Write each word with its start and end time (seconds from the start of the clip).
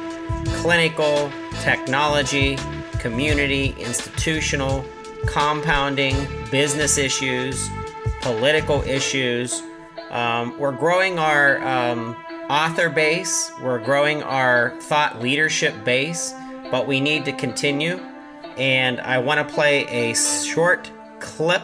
clinical, 0.61 1.33
technology, 1.62 2.58
community, 3.00 3.75
institutional, 3.78 4.84
compounding, 5.27 6.14
business 6.50 6.98
issues, 6.98 7.69
political 8.20 8.83
issues. 8.83 9.62
Um, 10.10 10.58
we're 10.58 10.72
growing 10.72 11.19
our 11.19 11.58
um, 11.66 12.14
author 12.50 12.91
base, 12.91 13.50
we're 13.62 13.82
growing 13.82 14.22
our 14.22 14.78
thought 14.80 15.20
leadership 15.20 15.84
base, 15.84 16.34
but 16.70 16.86
we 16.86 17.00
need 17.00 17.25
to 17.25 17.32
continue. 17.32 17.98
And 18.56 19.00
I 19.00 19.19
want 19.19 19.47
to 19.47 19.55
play 19.55 19.86
a 19.86 20.14
short 20.14 20.91
clip 21.20 21.62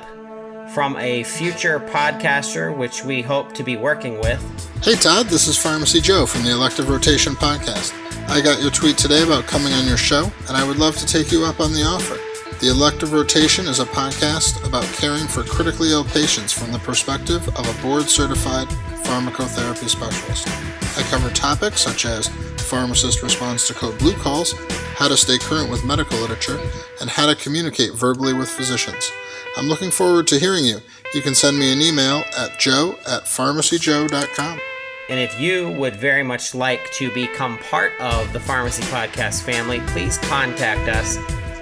from 0.75 0.97
a 0.97 1.23
future 1.23 1.79
podcaster, 1.79 2.77
which 2.77 3.05
we 3.05 3.23
hope 3.23 3.55
to 3.55 3.63
be 3.63 3.77
working 3.77 4.19
with. 4.19 4.43
Hey 4.83 4.97
Todd, 4.97 5.27
this 5.27 5.47
is 5.47 5.57
Pharmacy 5.57 6.01
Joe 6.01 6.27
from 6.27 6.43
the 6.43 6.51
Elective 6.51 6.91
Rotation 6.91 7.35
Podcast. 7.35 7.95
I 8.29 8.41
got 8.41 8.61
your 8.61 8.73
tweet 8.73 8.99
today 8.99 9.23
about 9.23 9.45
coming 9.45 9.73
on 9.73 9.87
your 9.87 9.97
show, 9.97 10.33
and 10.49 10.57
I 10.57 10.67
would 10.67 10.79
love 10.79 10.97
to 10.97 11.07
take 11.07 11.31
you 11.31 11.45
up 11.45 11.61
on 11.61 11.73
the 11.73 11.85
offer. 11.85 12.19
The 12.59 12.71
Elective 12.71 13.13
Rotation 13.13 13.67
is 13.67 13.79
a 13.79 13.85
podcast 13.85 14.67
about 14.67 14.85
caring 14.95 15.29
for 15.29 15.45
critically 15.45 15.91
ill 15.91 16.05
patients 16.05 16.53
from 16.53 16.73
the 16.73 16.79
perspective 16.81 17.47
of 17.57 17.69
a 17.69 17.83
board 17.83 18.05
certified 18.05 18.67
pharmacotherapy 19.05 19.89
specialist. 19.89 20.49
I 20.99 21.03
cover 21.11 21.31
topics 21.31 21.83
such 21.83 22.05
as 22.05 22.31
pharmacist 22.65 23.23
responds 23.23 23.69
to 23.69 23.75
code 23.75 23.97
blue 23.99 24.15
calls, 24.15 24.55
how 24.97 25.09
to 25.09 25.17
stay 25.17 25.39
current 25.39 25.71
with 25.71 25.85
medical 25.85 26.19
literature, 26.19 26.59
and 27.01 27.11
how 27.11 27.27
to 27.27 27.37
communicate 27.37 27.95
verbally 27.95 28.33
with 28.33 28.49
physicians. 28.49 29.11
I'm 29.57 29.69
looking 29.69 29.91
forward 29.91 30.27
to 30.29 30.39
hearing 30.39 30.65
you. 30.65 30.79
You 31.15 31.23
can 31.23 31.35
send 31.35 31.59
me 31.59 31.73
an 31.73 31.81
email 31.81 32.23
at 32.37 32.59
joe 32.59 32.97
at 33.07 33.25
pharmacyjoe.com. 33.25 34.61
And 35.09 35.21
if 35.21 35.39
you 35.39 35.71
would 35.73 35.97
very 35.97 36.23
much 36.23 36.55
like 36.55 36.91
to 36.93 37.13
become 37.13 37.59
part 37.59 37.93
of 38.01 38.33
the 38.33 38.41
Pharmacy 38.41 38.83
Podcast 38.85 39.43
family, 39.43 39.81
please 39.89 40.17
contact 40.19 40.89
us 40.89 41.19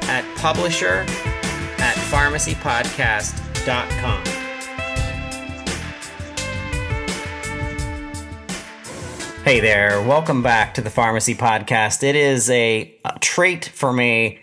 at 0.08 0.24
publisher 0.36 1.04
at 1.78 1.96
pharmacypodcast.com. 2.10 4.41
Hey 9.44 9.58
there, 9.58 10.00
welcome 10.00 10.40
back 10.44 10.74
to 10.74 10.82
the 10.82 10.88
Pharmacy 10.88 11.34
Podcast. 11.34 12.04
It 12.04 12.14
is 12.14 12.48
a, 12.48 12.96
a 13.04 13.18
treat 13.18 13.64
for 13.64 13.92
me 13.92 14.38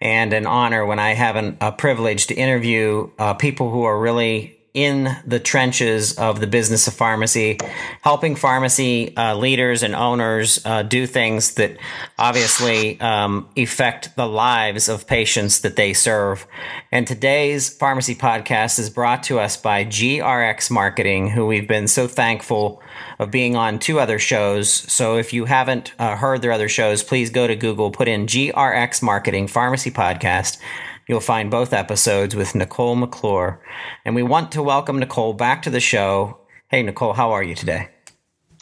and 0.00 0.32
an 0.32 0.44
honor 0.44 0.84
when 0.84 0.98
I 0.98 1.14
have 1.14 1.36
an, 1.36 1.56
a 1.60 1.70
privilege 1.70 2.26
to 2.26 2.34
interview 2.34 3.10
uh, 3.16 3.34
people 3.34 3.70
who 3.70 3.84
are 3.84 3.96
really 3.96 4.59
in 4.72 5.16
the 5.26 5.40
trenches 5.40 6.16
of 6.16 6.38
the 6.38 6.46
business 6.46 6.86
of 6.86 6.94
pharmacy, 6.94 7.58
helping 8.02 8.36
pharmacy 8.36 9.16
uh, 9.16 9.34
leaders 9.34 9.82
and 9.82 9.96
owners 9.96 10.64
uh, 10.64 10.82
do 10.82 11.06
things 11.06 11.54
that 11.54 11.76
obviously 12.18 13.00
um, 13.00 13.48
affect 13.56 14.14
the 14.14 14.26
lives 14.26 14.88
of 14.88 15.06
patients 15.08 15.60
that 15.62 15.74
they 15.74 15.92
serve. 15.92 16.46
And 16.92 17.06
today's 17.06 17.68
pharmacy 17.68 18.14
podcast 18.14 18.78
is 18.78 18.90
brought 18.90 19.24
to 19.24 19.40
us 19.40 19.56
by 19.56 19.84
GRX 19.84 20.70
Marketing, 20.70 21.30
who 21.30 21.46
we've 21.46 21.68
been 21.68 21.88
so 21.88 22.06
thankful 22.06 22.80
of 23.18 23.30
being 23.30 23.56
on 23.56 23.80
two 23.80 23.98
other 23.98 24.18
shows. 24.20 24.70
So 24.70 25.16
if 25.16 25.32
you 25.32 25.46
haven't 25.46 25.92
uh, 25.98 26.16
heard 26.16 26.42
their 26.42 26.52
other 26.52 26.68
shows, 26.68 27.02
please 27.02 27.30
go 27.30 27.46
to 27.46 27.56
Google, 27.56 27.90
put 27.90 28.06
in 28.06 28.26
GRX 28.26 29.02
Marketing 29.02 29.48
Pharmacy 29.48 29.90
Podcast 29.90 30.58
You'll 31.10 31.18
find 31.18 31.50
both 31.50 31.72
episodes 31.72 32.36
with 32.36 32.54
Nicolle 32.54 32.94
McClure. 32.94 33.60
And 34.04 34.14
we 34.14 34.22
want 34.22 34.52
to 34.52 34.62
welcome 34.62 35.00
Nicolle 35.00 35.32
back 35.32 35.62
to 35.62 35.70
the 35.70 35.80
show. 35.80 36.38
Hey, 36.68 36.84
Nicolle, 36.84 37.14
how 37.14 37.32
are 37.32 37.42
you 37.42 37.56
today? 37.56 37.88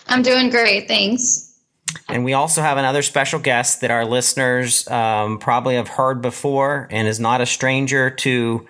I'm 0.07 0.23
doing 0.23 0.49
great. 0.49 0.89
Thanks. 0.89 1.61
And 2.09 2.25
we 2.25 2.33
also 2.33 2.63
have 2.63 2.79
another 2.79 3.03
special 3.03 3.39
guest 3.39 3.83
that 3.83 3.91
our 3.91 4.07
listeners 4.07 4.89
um, 4.89 5.37
probably 5.37 5.75
have 5.75 5.89
heard 5.89 6.23
before 6.23 6.89
and 6.91 7.07
is 7.07 7.21
not 7.21 7.43
a 7.43 7.47
stranger 7.47 8.09
to 8.09 8.67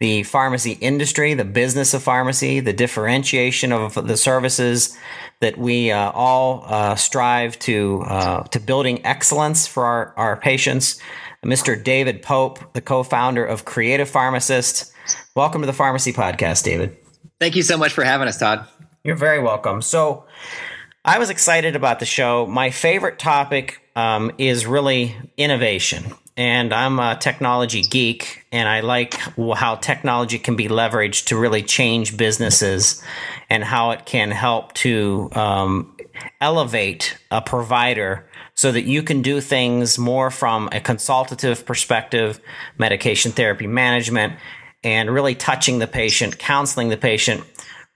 the 0.00 0.22
pharmacy 0.22 0.72
industry, 0.72 1.34
the 1.34 1.44
business 1.44 1.92
of 1.92 2.02
pharmacy, 2.02 2.60
the 2.60 2.72
differentiation 2.72 3.72
of 3.72 4.06
the 4.06 4.16
services 4.16 4.96
that 5.40 5.56
we 5.56 5.90
uh, 5.90 6.10
all 6.12 6.64
uh, 6.66 6.94
strive 6.96 7.58
to 7.60 8.02
uh, 8.06 8.42
to 8.44 8.60
building 8.60 9.04
excellence 9.04 9.66
for 9.66 9.84
our, 9.84 10.14
our 10.16 10.36
patients. 10.36 11.00
Mr. 11.44 11.82
David 11.82 12.22
Pope, 12.22 12.72
the 12.74 12.80
co 12.80 13.02
founder 13.02 13.44
of 13.44 13.64
Creative 13.64 14.08
Pharmacist. 14.08 14.92
Welcome 15.36 15.62
to 15.62 15.66
the 15.66 15.72
Pharmacy 15.72 16.12
Podcast, 16.12 16.64
David. 16.64 16.96
Thank 17.38 17.54
you 17.54 17.62
so 17.62 17.76
much 17.76 17.92
for 17.92 18.02
having 18.02 18.26
us, 18.26 18.38
Todd. 18.38 18.66
You're 19.04 19.16
very 19.16 19.38
welcome. 19.38 19.80
So, 19.80 20.24
I 21.04 21.18
was 21.18 21.30
excited 21.30 21.76
about 21.76 22.00
the 22.00 22.06
show. 22.06 22.46
My 22.46 22.70
favorite 22.70 23.18
topic 23.18 23.80
um, 23.94 24.32
is 24.36 24.66
really 24.66 25.16
innovation. 25.36 26.12
And 26.38 26.72
I'm 26.72 27.00
a 27.00 27.16
technology 27.16 27.82
geek, 27.82 28.46
and 28.52 28.68
I 28.68 28.78
like 28.78 29.14
how 29.56 29.74
technology 29.74 30.38
can 30.38 30.54
be 30.54 30.68
leveraged 30.68 31.26
to 31.26 31.36
really 31.36 31.64
change 31.64 32.16
businesses 32.16 33.02
and 33.50 33.64
how 33.64 33.90
it 33.90 34.06
can 34.06 34.30
help 34.30 34.72
to 34.74 35.30
um, 35.34 35.96
elevate 36.40 37.18
a 37.32 37.42
provider 37.42 38.30
so 38.54 38.70
that 38.70 38.82
you 38.82 39.02
can 39.02 39.20
do 39.20 39.40
things 39.40 39.98
more 39.98 40.30
from 40.30 40.68
a 40.70 40.80
consultative 40.80 41.66
perspective, 41.66 42.40
medication 42.78 43.32
therapy 43.32 43.66
management, 43.66 44.34
and 44.84 45.10
really 45.10 45.34
touching 45.34 45.80
the 45.80 45.88
patient, 45.88 46.38
counseling 46.38 46.88
the 46.88 46.96
patient, 46.96 47.42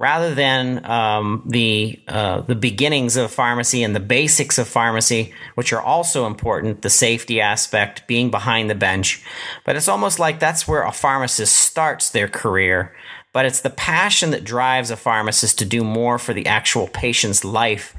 rather 0.02 0.34
than 0.34 0.84
um, 0.84 1.44
the 1.46 1.98
uh, 2.08 2.40
the 2.40 2.56
beginnings 2.56 3.16
of 3.16 3.30
pharmacy 3.30 3.84
and 3.84 3.94
the 3.94 4.00
basics 4.00 4.58
of 4.58 4.66
pharmacy, 4.66 5.32
which 5.54 5.72
are 5.72 5.80
also 5.80 6.26
important. 6.26 6.82
The 6.82 6.90
safety 6.90 7.40
aspect, 7.40 8.08
being 8.08 8.28
behind 8.30 8.68
the 8.68 8.74
bench, 8.74 9.24
but 9.64 9.76
it's 9.76 9.88
almost 9.88 10.18
like 10.18 10.40
that's 10.40 10.66
where 10.66 10.82
a 10.82 10.92
pharmacist 10.92 11.54
starts 11.54 12.10
their 12.10 12.28
career. 12.28 12.94
But 13.32 13.46
it's 13.46 13.60
the 13.60 13.70
passion 13.70 14.32
that 14.32 14.44
drives 14.44 14.90
a 14.90 14.96
pharmacist 14.96 15.60
to 15.60 15.64
do 15.64 15.84
more 15.84 16.18
for 16.18 16.34
the 16.34 16.46
actual 16.46 16.88
patient's 16.88 17.44
life 17.44 17.96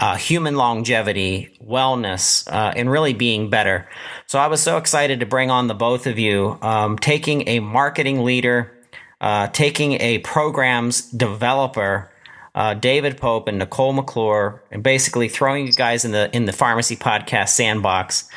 uh, 0.00 0.16
human 0.16 0.56
longevity, 0.56 1.54
wellness, 1.62 2.50
uh, 2.50 2.72
and 2.74 2.90
really 2.90 3.12
being 3.12 3.50
better. 3.50 3.88
So 4.26 4.38
I 4.38 4.46
was 4.46 4.62
so 4.62 4.78
excited 4.78 5.20
to 5.20 5.26
bring 5.26 5.50
on 5.50 5.66
the 5.66 5.74
both 5.74 6.06
of 6.06 6.18
you, 6.18 6.58
um, 6.62 6.96
taking 6.98 7.46
a 7.46 7.60
marketing 7.60 8.24
leader, 8.24 8.72
uh, 9.22 9.46
taking 9.48 9.94
a 9.94 10.18
programs 10.18 11.02
developer, 11.10 12.10
uh, 12.54 12.74
David 12.74 13.16
Pope 13.16 13.48
and 13.48 13.58
Nicolle 13.58 13.94
McClure, 13.94 14.62
and 14.70 14.82
basically 14.82 15.28
throwing 15.28 15.66
you 15.66 15.72
guys 15.72 16.04
in 16.04 16.12
the 16.12 16.28
in 16.36 16.44
the 16.44 16.52
pharmacy 16.52 16.96
podcast 16.96 17.50
sandbox 17.50 18.28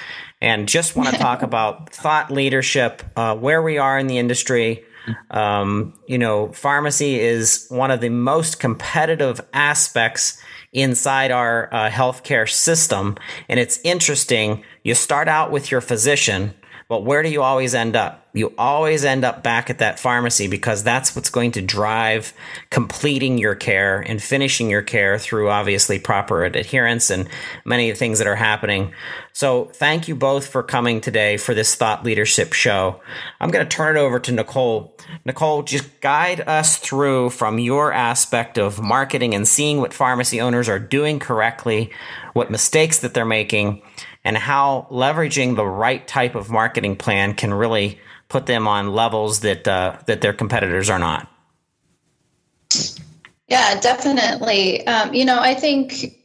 and 0.41 0.69
just 0.69 0.95
want 0.95 1.09
to 1.09 1.17
talk 1.19 1.41
about 1.41 1.89
thought 1.89 2.31
leadership, 2.31 3.03
uh, 3.15 3.35
where 3.35 3.61
we 3.61 3.77
are 3.77 3.97
in 3.97 4.07
the 4.07 4.17
industry. 4.17 4.83
Um, 5.29 5.93
you 6.07 6.17
know, 6.17 6.51
pharmacy 6.51 7.19
is 7.19 7.67
one 7.69 7.91
of 7.91 8.01
the 8.01 8.09
most 8.09 8.59
competitive 8.59 9.39
aspects 9.53 10.41
inside 10.73 11.31
our 11.31 11.73
uh, 11.73 11.89
healthcare 11.89 12.49
system. 12.49 13.15
And 13.47 13.59
it's 13.59 13.79
interesting. 13.83 14.63
You 14.83 14.93
start 14.95 15.27
out 15.27 15.51
with 15.51 15.71
your 15.71 15.79
physician, 15.81 16.53
but 16.87 17.03
where 17.03 17.23
do 17.23 17.29
you 17.29 17.41
always 17.41 17.73
end 17.73 17.95
up? 17.95 18.21
You 18.33 18.53
always 18.57 19.05
end 19.05 19.23
up 19.23 19.41
back 19.41 19.69
at 19.69 19.79
that 19.79 19.99
pharmacy 19.99 20.47
because 20.47 20.83
that's 20.83 21.15
what's 21.15 21.29
going 21.29 21.53
to 21.53 21.61
drive 21.61 22.33
completing 22.69 23.37
your 23.37 23.55
care 23.55 24.01
and 24.01 24.21
finishing 24.21 24.69
your 24.69 24.81
care 24.81 25.17
through 25.17 25.49
obviously 25.49 25.97
proper 25.99 26.43
adherence 26.43 27.09
and 27.09 27.27
many 27.63 27.89
of 27.89 27.95
the 27.95 27.99
things 27.99 28.19
that 28.19 28.27
are 28.27 28.35
happening. 28.35 28.91
So, 29.33 29.65
thank 29.73 30.07
you 30.07 30.15
both 30.15 30.47
for 30.47 30.61
coming 30.61 31.01
today 31.01 31.37
for 31.37 31.55
this 31.55 31.73
thought 31.75 32.03
leadership 32.03 32.53
show. 32.53 33.01
I'm 33.39 33.49
going 33.49 33.65
to 33.65 33.75
turn 33.75 33.97
it 33.97 33.99
over 33.99 34.19
to 34.19 34.31
Nicolle. 34.31 34.91
Nicolle, 35.25 35.63
just 35.63 36.01
guide 36.01 36.41
us 36.41 36.77
through 36.77 37.31
from 37.31 37.57
your 37.57 37.91
aspect 37.91 38.57
of 38.57 38.81
marketing 38.81 39.33
and 39.33 39.47
seeing 39.47 39.79
what 39.79 39.93
pharmacy 39.93 40.39
owners 40.39 40.69
are 40.69 40.79
doing 40.79 41.19
correctly, 41.19 41.91
what 42.33 42.51
mistakes 42.51 42.99
that 42.99 43.13
they're 43.13 43.25
making, 43.25 43.81
and 44.25 44.35
how 44.35 44.87
leveraging 44.91 45.55
the 45.55 45.65
right 45.65 46.05
type 46.05 46.35
of 46.35 46.49
marketing 46.49 46.97
plan 46.97 47.33
can 47.35 47.53
really 47.53 47.99
put 48.27 48.47
them 48.47 48.67
on 48.67 48.91
levels 48.91 49.41
that 49.41 49.65
uh, 49.67 49.97
that 50.07 50.19
their 50.19 50.33
competitors 50.33 50.89
are 50.89 50.99
not. 50.99 51.31
Yeah, 53.47 53.79
definitely. 53.79 54.85
Um, 54.87 55.13
you 55.13 55.23
know, 55.23 55.39
I 55.39 55.53
think 55.53 56.17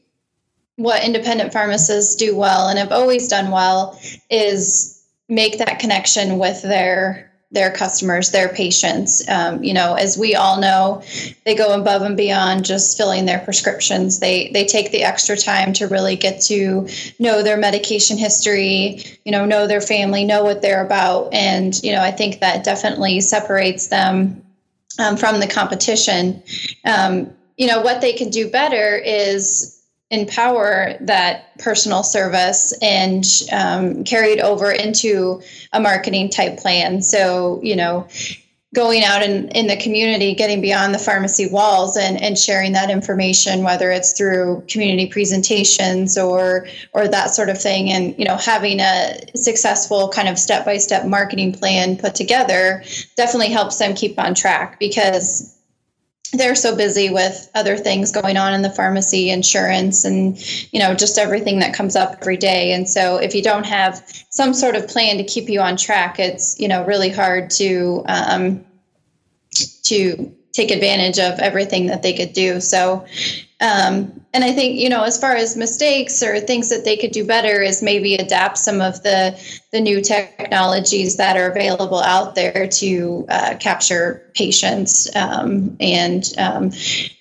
what 0.76 1.04
independent 1.04 1.52
pharmacists 1.52 2.16
do 2.16 2.34
well 2.34 2.68
and 2.68 2.78
have 2.78 2.90
always 2.90 3.28
done 3.28 3.50
well 3.50 4.00
is 4.30 5.04
make 5.28 5.58
that 5.58 5.78
connection 5.78 6.38
with 6.38 6.62
their 6.62 7.29
their 7.52 7.72
customers, 7.72 8.30
their 8.30 8.48
patients. 8.48 9.28
Um, 9.28 9.62
you 9.64 9.74
know, 9.74 9.94
as 9.94 10.16
we 10.16 10.34
all 10.36 10.60
know, 10.60 11.02
they 11.44 11.54
go 11.54 11.78
above 11.78 12.02
and 12.02 12.16
beyond 12.16 12.64
just 12.64 12.96
filling 12.96 13.26
their 13.26 13.40
prescriptions. 13.40 14.20
They 14.20 14.50
they 14.52 14.64
take 14.64 14.92
the 14.92 15.02
extra 15.02 15.36
time 15.36 15.72
to 15.74 15.88
really 15.88 16.16
get 16.16 16.40
to 16.42 16.88
know 17.18 17.42
their 17.42 17.56
medication 17.56 18.18
history, 18.18 19.02
you 19.24 19.32
know, 19.32 19.44
know 19.44 19.66
their 19.66 19.80
family, 19.80 20.24
know 20.24 20.44
what 20.44 20.62
they're 20.62 20.84
about, 20.84 21.34
and 21.34 21.80
you 21.82 21.92
know, 21.92 22.02
I 22.02 22.12
think 22.12 22.40
that 22.40 22.64
definitely 22.64 23.20
separates 23.20 23.88
them 23.88 24.42
um, 24.98 25.16
from 25.16 25.40
the 25.40 25.48
competition. 25.48 26.42
Um, 26.84 27.32
you 27.56 27.66
know, 27.66 27.82
what 27.82 28.00
they 28.00 28.12
can 28.12 28.30
do 28.30 28.48
better 28.48 28.96
is 28.96 29.79
empower 30.10 30.94
that 31.00 31.56
personal 31.58 32.02
service 32.02 32.72
and 32.82 33.24
um, 33.52 34.02
carry 34.04 34.32
it 34.32 34.40
over 34.40 34.70
into 34.70 35.40
a 35.72 35.80
marketing 35.80 36.28
type 36.28 36.58
plan. 36.58 37.00
So, 37.00 37.60
you 37.62 37.76
know, 37.76 38.08
going 38.72 39.02
out 39.02 39.22
in, 39.22 39.48
in 39.48 39.66
the 39.66 39.76
community, 39.76 40.32
getting 40.34 40.60
beyond 40.60 40.94
the 40.94 40.98
pharmacy 40.98 41.48
walls 41.50 41.96
and, 41.96 42.20
and 42.22 42.38
sharing 42.38 42.72
that 42.72 42.90
information, 42.90 43.64
whether 43.64 43.90
it's 43.90 44.12
through 44.16 44.64
community 44.68 45.08
presentations 45.08 46.16
or 46.16 46.68
or 46.92 47.08
that 47.08 47.34
sort 47.34 47.48
of 47.48 47.60
thing. 47.60 47.90
And, 47.90 48.16
you 48.18 48.24
know, 48.24 48.36
having 48.36 48.78
a 48.80 49.18
successful 49.34 50.08
kind 50.08 50.28
of 50.28 50.38
step-by-step 50.38 51.06
marketing 51.06 51.52
plan 51.52 51.96
put 51.96 52.14
together 52.14 52.84
definitely 53.16 53.50
helps 53.50 53.78
them 53.78 53.94
keep 53.94 54.18
on 54.18 54.34
track 54.34 54.78
because 54.78 55.56
they're 56.32 56.54
so 56.54 56.76
busy 56.76 57.10
with 57.10 57.50
other 57.54 57.76
things 57.76 58.12
going 58.12 58.36
on 58.36 58.54
in 58.54 58.62
the 58.62 58.70
pharmacy 58.70 59.30
insurance 59.30 60.04
and 60.04 60.38
you 60.72 60.78
know 60.78 60.94
just 60.94 61.18
everything 61.18 61.58
that 61.58 61.74
comes 61.74 61.96
up 61.96 62.16
every 62.20 62.36
day. 62.36 62.72
And 62.72 62.88
so 62.88 63.16
if 63.16 63.34
you 63.34 63.42
don't 63.42 63.66
have 63.66 64.04
some 64.30 64.54
sort 64.54 64.76
of 64.76 64.86
plan 64.86 65.16
to 65.16 65.24
keep 65.24 65.48
you 65.48 65.60
on 65.60 65.76
track 65.76 66.18
it's 66.18 66.58
you 66.60 66.68
know 66.68 66.84
really 66.84 67.10
hard 67.10 67.50
to 67.50 68.04
um, 68.06 68.64
to 69.84 70.34
take 70.52 70.70
advantage 70.70 71.18
of 71.18 71.38
everything 71.38 71.86
that 71.86 72.02
they 72.02 72.12
could 72.12 72.32
do. 72.32 72.60
So 72.60 73.04
um, 73.60 74.19
and 74.32 74.44
I 74.44 74.52
think 74.52 74.78
you 74.78 74.88
know, 74.88 75.02
as 75.02 75.18
far 75.18 75.32
as 75.32 75.56
mistakes 75.56 76.22
or 76.22 76.38
things 76.38 76.68
that 76.70 76.84
they 76.84 76.96
could 76.96 77.10
do 77.10 77.26
better, 77.26 77.62
is 77.62 77.82
maybe 77.82 78.14
adapt 78.14 78.58
some 78.58 78.80
of 78.80 79.02
the 79.02 79.36
the 79.72 79.80
new 79.80 80.00
technologies 80.00 81.16
that 81.16 81.36
are 81.36 81.50
available 81.50 82.00
out 82.00 82.34
there 82.34 82.68
to 82.68 83.26
uh, 83.28 83.56
capture 83.58 84.30
patients. 84.34 85.08
Um, 85.16 85.76
and 85.80 86.32
um, 86.38 86.70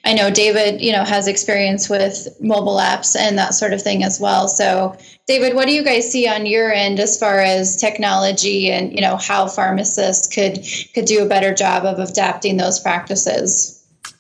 I 0.06 0.14
know 0.14 0.30
David, 0.30 0.82
you 0.82 0.92
know, 0.92 1.04
has 1.04 1.28
experience 1.28 1.90
with 1.90 2.28
mobile 2.40 2.78
apps 2.78 3.16
and 3.16 3.38
that 3.38 3.54
sort 3.54 3.74
of 3.74 3.82
thing 3.82 4.04
as 4.04 4.20
well. 4.20 4.48
So, 4.48 4.96
David, 5.28 5.56
what 5.56 5.68
do 5.68 5.74
you 5.74 5.84
guys 5.84 6.12
see 6.12 6.28
on 6.28 6.46
your 6.46 6.72
end 6.72 7.00
as 7.00 7.20
far 7.20 7.40
as 7.40 7.76
technology 7.76 8.72
and 8.72 8.94
you 8.94 9.02
know 9.02 9.18
how 9.18 9.48
pharmacists 9.48 10.28
could 10.28 10.64
could 10.94 11.06
do 11.06 11.24
a 11.24 11.28
better 11.28 11.54
job 11.54 11.86
of 11.86 11.98
adapting 11.98 12.58
those 12.58 12.80
practices? 12.80 13.79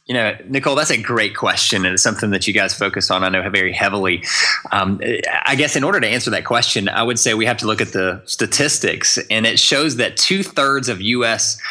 You 0.09 0.15
know, 0.15 0.35
Nicolle, 0.47 0.75
that's 0.75 0.89
a 0.89 0.99
great 0.99 1.35
question, 1.35 1.85
and 1.85 1.93
it's 1.93 2.01
something 2.01 2.31
that 2.31 2.47
you 2.47 2.53
guys 2.53 2.73
focus 2.73 3.11
on. 3.11 3.23
I 3.23 3.29
know 3.29 3.47
very 3.51 3.71
heavily. 3.71 4.23
Um, 4.71 4.99
I 5.45 5.53
guess 5.53 5.75
in 5.75 5.83
order 5.83 5.99
to 5.99 6.07
answer 6.07 6.31
that 6.31 6.45
question, 6.45 6.89
I 6.89 7.03
would 7.03 7.19
say 7.19 7.35
we 7.35 7.45
have 7.45 7.57
to 7.57 7.67
look 7.67 7.79
at 7.79 7.89
the 7.89 8.19
statistics, 8.25 9.19
and 9.29 9.45
it 9.45 9.59
shows 9.59 9.97
that 9.97 10.17
two 10.17 10.41
thirds 10.41 10.89
of 10.89 10.99
U.S. 10.99 11.61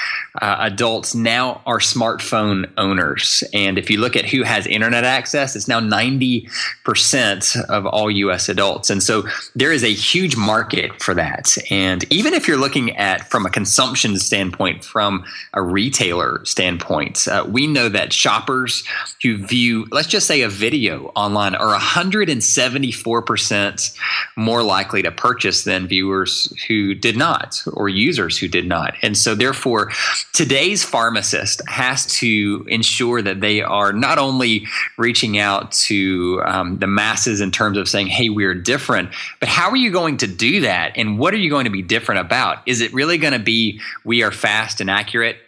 Uh, 0.40 0.56
adults 0.60 1.16
now 1.16 1.62
are 1.66 1.80
smartphone 1.80 2.70
owners, 2.76 3.42
and 3.52 3.76
if 3.76 3.90
you 3.90 3.98
look 3.98 4.14
at 4.14 4.24
who 4.24 4.44
has 4.44 4.68
internet 4.68 5.02
access, 5.02 5.56
it's 5.56 5.66
now 5.66 5.80
ninety 5.80 6.48
percent 6.84 7.56
of 7.68 7.86
all 7.86 8.08
U.S. 8.08 8.48
adults, 8.48 8.88
and 8.88 9.02
so 9.02 9.24
there 9.56 9.72
is 9.72 9.82
a 9.82 9.92
huge 9.92 10.36
market 10.36 11.02
for 11.02 11.12
that. 11.12 11.58
And 11.72 12.04
even 12.12 12.34
if 12.34 12.46
you're 12.46 12.56
looking 12.56 12.96
at 12.96 13.28
from 13.28 13.46
a 13.46 13.50
consumption 13.50 14.16
standpoint, 14.16 14.84
from 14.84 15.24
a 15.54 15.60
retailer 15.60 16.44
standpoint, 16.44 17.26
uh, 17.26 17.44
we 17.48 17.66
know 17.66 17.88
that 17.88 18.12
shoppers 18.28 18.84
who 19.22 19.38
view, 19.38 19.86
let's 19.90 20.08
just 20.08 20.26
say, 20.26 20.42
a 20.42 20.50
video 20.50 21.10
online 21.16 21.54
are 21.54 21.74
174% 21.78 23.96
more 24.36 24.62
likely 24.62 25.00
to 25.02 25.10
purchase 25.10 25.64
than 25.64 25.88
viewers 25.88 26.52
who 26.68 26.94
did 26.94 27.16
not 27.16 27.64
or 27.72 27.88
users 27.88 28.36
who 28.36 28.46
did 28.46 28.66
not. 28.66 28.94
And 29.00 29.16
so, 29.16 29.34
therefore, 29.34 29.92
today's 30.34 30.84
pharmacist 30.84 31.62
has 31.68 32.04
to 32.18 32.66
ensure 32.68 33.22
that 33.22 33.40
they 33.40 33.62
are 33.62 33.94
not 33.94 34.18
only 34.18 34.66
reaching 34.98 35.38
out 35.38 35.72
to 35.72 36.42
um, 36.44 36.76
the 36.78 36.86
masses 36.86 37.40
in 37.40 37.50
terms 37.50 37.78
of 37.78 37.88
saying, 37.88 38.08
hey, 38.08 38.28
we're 38.28 38.54
different, 38.54 39.08
but 39.40 39.48
how 39.48 39.70
are 39.70 39.76
you 39.76 39.90
going 39.90 40.18
to 40.18 40.26
do 40.26 40.60
that? 40.60 40.92
And 40.96 41.18
what 41.18 41.32
are 41.32 41.38
you 41.38 41.48
going 41.48 41.64
to 41.64 41.70
be 41.70 41.80
different 41.80 42.20
about? 42.20 42.58
Is 42.66 42.82
it 42.82 42.92
really 42.92 43.16
going 43.16 43.32
to 43.32 43.38
be 43.38 43.80
we 44.04 44.22
are 44.22 44.32
fast 44.32 44.82
and 44.82 44.90
accurate? 44.90 45.38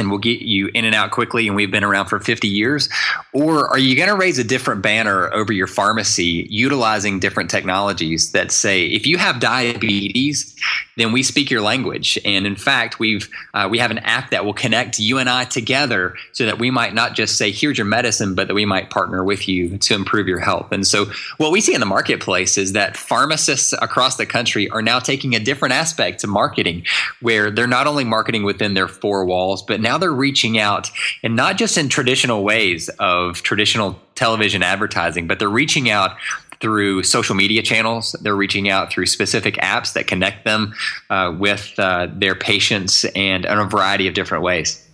And 0.00 0.10
we'll 0.10 0.18
get 0.18 0.42
you 0.42 0.70
in 0.74 0.84
and 0.84 0.94
out 0.94 1.10
quickly 1.10 1.46
and 1.46 1.54
we've 1.54 1.70
been 1.70 1.84
around 1.84 2.06
for 2.06 2.18
50 2.18 2.48
years. 2.48 2.88
Or 3.32 3.68
are 3.68 3.78
you 3.78 3.94
going 3.94 4.08
to 4.08 4.16
raise 4.16 4.38
a 4.38 4.44
different 4.44 4.82
banner 4.82 5.32
over 5.32 5.52
your 5.52 5.66
pharmacy 5.66 6.46
utilizing 6.50 7.20
different 7.20 7.50
technologies 7.50 8.32
that 8.32 8.50
say 8.50 8.86
if 8.86 9.06
you 9.06 9.18
have 9.18 9.38
diabetes 9.40 10.56
then 10.96 11.12
we 11.12 11.22
speak 11.22 11.50
your 11.50 11.62
language. 11.62 12.18
And 12.24 12.46
in 12.46 12.56
fact 12.56 12.98
we've 12.98 13.28
uh, 13.54 13.68
we 13.70 13.78
have 13.78 13.90
an 13.90 13.98
app 14.00 14.30
that 14.30 14.44
will 14.44 14.52
connect 14.52 14.98
you 14.98 15.18
and 15.18 15.28
i 15.28 15.44
together 15.44 16.14
so 16.32 16.46
that 16.46 16.58
we 16.58 16.70
might 16.70 16.94
not 16.94 17.14
just 17.14 17.36
say 17.36 17.50
here's 17.50 17.78
your 17.78 17.86
medicine 17.86 18.34
but 18.34 18.48
that 18.48 18.54
we 18.54 18.64
might 18.64 18.90
partner 18.90 19.24
with 19.24 19.48
you 19.48 19.78
to 19.78 19.94
improve 19.94 20.28
your 20.28 20.40
health. 20.40 20.72
And 20.72 20.86
so 20.86 21.06
what 21.38 21.52
we 21.52 21.60
see 21.60 21.74
in 21.74 21.80
the 21.80 21.86
marketplace 21.86 22.58
is 22.58 22.72
that 22.72 22.96
pharmacists 22.96 23.72
across 23.72 24.16
the 24.16 24.26
country 24.26 24.68
are 24.70 24.82
now 24.82 24.98
taking 24.98 25.34
a 25.34 25.40
different 25.40 25.74
aspect 25.74 26.20
to 26.20 26.26
marketing 26.26 26.84
where 27.20 27.50
they're 27.50 27.66
not 27.66 27.86
only 27.86 28.04
marketing 28.04 28.42
within 28.42 28.74
their 28.74 28.88
four 28.88 29.24
walls 29.24 29.62
but 29.62 29.80
now 29.80 29.89
they're 29.98 30.12
reaching 30.12 30.58
out 30.58 30.90
and 31.22 31.36
not 31.36 31.56
just 31.56 31.78
in 31.78 31.88
traditional 31.88 32.42
ways 32.44 32.88
of 32.98 33.42
traditional 33.42 34.00
television 34.14 34.62
advertising, 34.62 35.26
but 35.26 35.38
they're 35.38 35.48
reaching 35.48 35.90
out 35.90 36.16
through 36.60 37.02
social 37.02 37.34
media 37.34 37.62
channels. 37.62 38.12
They're 38.20 38.36
reaching 38.36 38.68
out 38.68 38.92
through 38.92 39.06
specific 39.06 39.54
apps 39.56 39.94
that 39.94 40.06
connect 40.06 40.44
them 40.44 40.74
uh, 41.08 41.34
with 41.38 41.72
uh, 41.78 42.08
their 42.12 42.34
patients 42.34 43.04
and 43.16 43.44
in 43.44 43.58
a 43.58 43.64
variety 43.64 44.06
of 44.08 44.14
different 44.14 44.44
ways. 44.44 44.86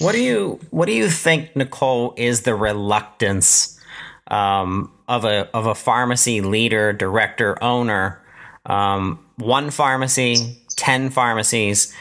What 0.00 0.12
do 0.12 0.20
you 0.20 0.58
What 0.70 0.86
do 0.86 0.92
you 0.92 1.08
think, 1.08 1.54
Nicolle, 1.54 2.14
is 2.16 2.42
the 2.42 2.54
reluctance 2.54 3.78
um, 4.26 4.90
of 5.06 5.24
a 5.24 5.48
of 5.54 5.66
a 5.66 5.74
pharmacy 5.74 6.40
leader, 6.40 6.92
director, 6.92 7.62
owner, 7.62 8.20
um, 8.66 9.24
one 9.36 9.70
pharmacy, 9.70 10.58
ten 10.70 11.10
pharmacies? 11.10 11.94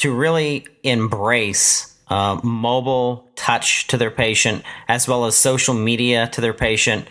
To 0.00 0.14
really 0.14 0.66
embrace 0.82 1.94
uh, 2.08 2.40
mobile 2.42 3.28
touch 3.36 3.86
to 3.86 3.96
their 3.96 4.10
patient 4.10 4.64
as 4.88 5.06
well 5.06 5.26
as 5.26 5.36
social 5.36 5.74
media 5.74 6.28
to 6.28 6.40
their 6.40 6.54
patient. 6.54 7.06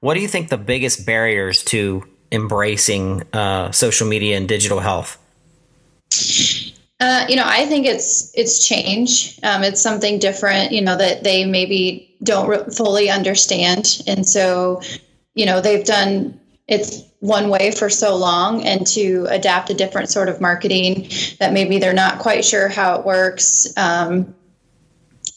What 0.00 0.14
do 0.14 0.20
you 0.20 0.28
think 0.28 0.48
the 0.48 0.58
biggest 0.58 1.06
barriers 1.06 1.62
to 1.64 2.04
embracing 2.32 3.22
uh, 3.32 3.70
social 3.70 4.08
media 4.08 4.36
and 4.36 4.48
digital 4.48 4.80
health? 4.80 5.18
Uh, 6.98 7.26
you 7.28 7.36
know, 7.36 7.44
I 7.46 7.66
think 7.66 7.86
it's 7.86 8.32
it's 8.34 8.66
change. 8.66 9.38
Um, 9.42 9.62
it's 9.62 9.80
something 9.80 10.18
different. 10.18 10.72
You 10.72 10.82
know 10.82 10.96
that 10.96 11.24
they 11.24 11.44
maybe 11.44 12.16
don't 12.22 12.48
re- 12.48 12.64
fully 12.76 13.10
understand, 13.10 14.02
and 14.06 14.26
so 14.26 14.80
you 15.34 15.46
know 15.46 15.60
they've 15.60 15.84
done 15.84 16.38
it's 16.72 17.02
one 17.20 17.50
way 17.50 17.70
for 17.70 17.90
so 17.90 18.16
long 18.16 18.64
and 18.64 18.86
to 18.86 19.26
adapt 19.28 19.68
a 19.68 19.74
different 19.74 20.08
sort 20.08 20.28
of 20.28 20.40
marketing 20.40 21.08
that 21.38 21.52
maybe 21.52 21.78
they're 21.78 21.92
not 21.92 22.18
quite 22.18 22.44
sure 22.44 22.68
how 22.68 22.98
it 22.98 23.04
works 23.04 23.72
um, 23.76 24.34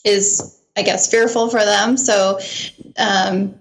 is 0.05 0.57
i 0.77 0.81
guess 0.81 1.09
fearful 1.11 1.49
for 1.49 1.59
them. 1.59 1.97
So 1.97 2.39
um, 2.97 3.55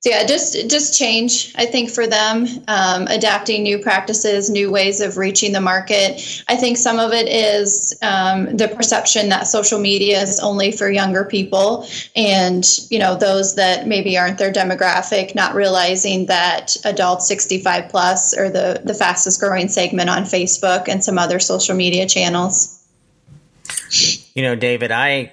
so 0.00 0.08
yeah, 0.08 0.24
just 0.24 0.70
just 0.70 0.98
change. 0.98 1.52
I 1.56 1.66
think 1.66 1.90
for 1.90 2.06
them, 2.06 2.46
um, 2.68 3.06
adapting 3.08 3.62
new 3.62 3.78
practices, 3.78 4.48
new 4.48 4.70
ways 4.70 5.02
of 5.02 5.18
reaching 5.18 5.52
the 5.52 5.60
market. 5.60 6.42
I 6.48 6.56
think 6.56 6.78
some 6.78 6.98
of 6.98 7.12
it 7.12 7.28
is 7.28 7.94
um, 8.00 8.56
the 8.56 8.68
perception 8.68 9.28
that 9.28 9.46
social 9.46 9.78
media 9.78 10.22
is 10.22 10.40
only 10.40 10.72
for 10.72 10.88
younger 10.88 11.26
people, 11.26 11.86
and 12.16 12.66
you 12.88 12.98
know 12.98 13.14
those 13.14 13.56
that 13.56 13.86
maybe 13.86 14.16
aren't 14.16 14.38
their 14.38 14.50
demographic, 14.50 15.34
not 15.34 15.54
realizing 15.54 16.24
that 16.26 16.78
adults 16.86 17.28
65 17.28 17.90
plus 17.90 18.34
are 18.34 18.48
the 18.48 18.80
the 18.82 18.94
fastest 18.94 19.38
growing 19.38 19.68
segment 19.68 20.08
on 20.08 20.22
Facebook 20.22 20.88
and 20.88 21.04
some 21.04 21.18
other 21.18 21.38
social 21.38 21.76
media 21.76 22.06
channels. 22.08 22.82
You 24.34 24.44
know, 24.44 24.54
David, 24.54 24.92
I 24.92 25.30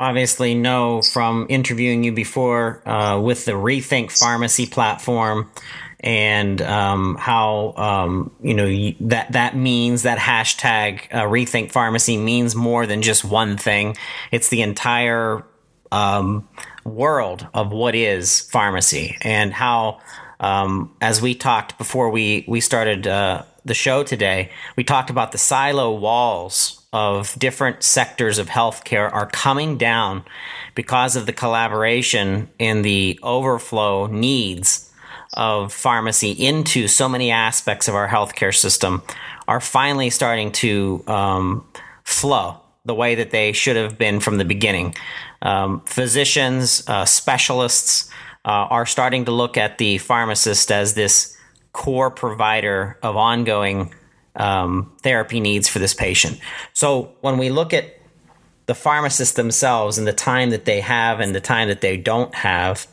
obviously 0.00 0.54
know 0.54 1.02
from 1.02 1.46
interviewing 1.50 2.02
you 2.02 2.10
before 2.10 2.80
uh, 2.88 3.20
with 3.20 3.44
the 3.44 3.52
Rethink 3.52 4.10
Pharmacy 4.18 4.66
platform 4.66 5.50
and 6.00 6.62
um, 6.62 7.16
how 7.16 7.74
um, 7.76 8.34
you 8.42 8.54
know 8.54 8.92
that 9.08 9.32
that 9.32 9.54
means 9.54 10.04
that 10.04 10.18
hashtag 10.18 11.02
uh, 11.12 11.24
Rethink 11.24 11.70
Pharmacy 11.70 12.16
means 12.16 12.56
more 12.56 12.86
than 12.86 13.02
just 13.02 13.22
one 13.24 13.58
thing. 13.58 13.96
It's 14.32 14.48
the 14.48 14.62
entire 14.62 15.44
um, 15.92 16.48
world 16.84 17.46
of 17.52 17.70
what 17.70 17.94
is 17.94 18.40
pharmacy 18.40 19.16
and 19.20 19.52
how. 19.52 20.00
Um, 20.42 20.96
as 21.02 21.20
we 21.20 21.34
talked 21.34 21.76
before 21.76 22.08
we 22.08 22.46
we 22.48 22.62
started 22.62 23.06
uh, 23.06 23.42
the 23.66 23.74
show 23.74 24.02
today, 24.02 24.50
we 24.74 24.84
talked 24.84 25.10
about 25.10 25.32
the 25.32 25.38
silo 25.38 25.92
walls 25.92 26.79
of 26.92 27.38
different 27.38 27.82
sectors 27.82 28.38
of 28.38 28.48
healthcare 28.48 29.12
are 29.12 29.26
coming 29.26 29.78
down 29.78 30.24
because 30.74 31.14
of 31.16 31.26
the 31.26 31.32
collaboration 31.32 32.48
and 32.58 32.84
the 32.84 33.18
overflow 33.22 34.06
needs 34.06 34.90
of 35.34 35.72
pharmacy 35.72 36.32
into 36.32 36.88
so 36.88 37.08
many 37.08 37.30
aspects 37.30 37.86
of 37.86 37.94
our 37.94 38.08
healthcare 38.08 38.54
system 38.54 39.02
are 39.46 39.60
finally 39.60 40.10
starting 40.10 40.50
to 40.50 41.04
um, 41.06 41.64
flow 42.04 42.60
the 42.84 42.94
way 42.94 43.14
that 43.14 43.30
they 43.30 43.52
should 43.52 43.76
have 43.76 43.98
been 43.98 44.18
from 44.18 44.38
the 44.38 44.44
beginning. 44.44 44.94
Um, 45.42 45.82
physicians, 45.82 46.82
uh, 46.88 47.04
specialists 47.04 48.10
uh, 48.44 48.48
are 48.48 48.86
starting 48.86 49.26
to 49.26 49.32
look 49.32 49.56
at 49.56 49.78
the 49.78 49.98
pharmacist 49.98 50.72
as 50.72 50.94
this 50.94 51.36
core 51.72 52.10
provider 52.10 52.98
of 53.02 53.16
ongoing 53.16 53.94
um, 54.36 54.92
therapy 55.02 55.40
needs 55.40 55.68
for 55.68 55.78
this 55.78 55.94
patient. 55.94 56.38
So 56.72 57.12
when 57.20 57.38
we 57.38 57.50
look 57.50 57.72
at 57.72 57.96
the 58.66 58.74
pharmacists 58.74 59.34
themselves 59.34 59.98
and 59.98 60.06
the 60.06 60.12
time 60.12 60.50
that 60.50 60.64
they 60.64 60.80
have 60.80 61.20
and 61.20 61.34
the 61.34 61.40
time 61.40 61.68
that 61.68 61.80
they 61.80 61.96
don't 61.96 62.34
have, 62.34 62.86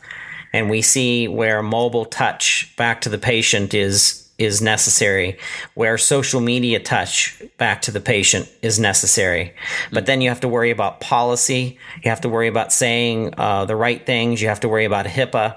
and 0.52 0.70
we 0.70 0.82
see 0.82 1.28
where 1.28 1.62
mobile 1.62 2.04
touch 2.04 2.74
back 2.76 3.02
to 3.02 3.08
the 3.08 3.18
patient 3.18 3.74
is 3.74 4.24
is 4.38 4.62
necessary, 4.62 5.36
where 5.74 5.98
social 5.98 6.40
media 6.40 6.78
touch 6.78 7.42
back 7.58 7.82
to 7.82 7.90
the 7.90 8.00
patient 8.00 8.48
is 8.62 8.78
necessary. 8.78 9.52
But 9.92 10.06
then 10.06 10.20
you 10.20 10.28
have 10.28 10.40
to 10.40 10.48
worry 10.48 10.70
about 10.70 11.00
policy. 11.00 11.76
You 12.04 12.10
have 12.10 12.20
to 12.20 12.28
worry 12.28 12.46
about 12.46 12.72
saying 12.72 13.34
uh, 13.36 13.64
the 13.64 13.74
right 13.74 14.06
things. 14.06 14.40
You 14.40 14.46
have 14.46 14.60
to 14.60 14.68
worry 14.68 14.84
about 14.84 15.06
HIPAA. 15.06 15.56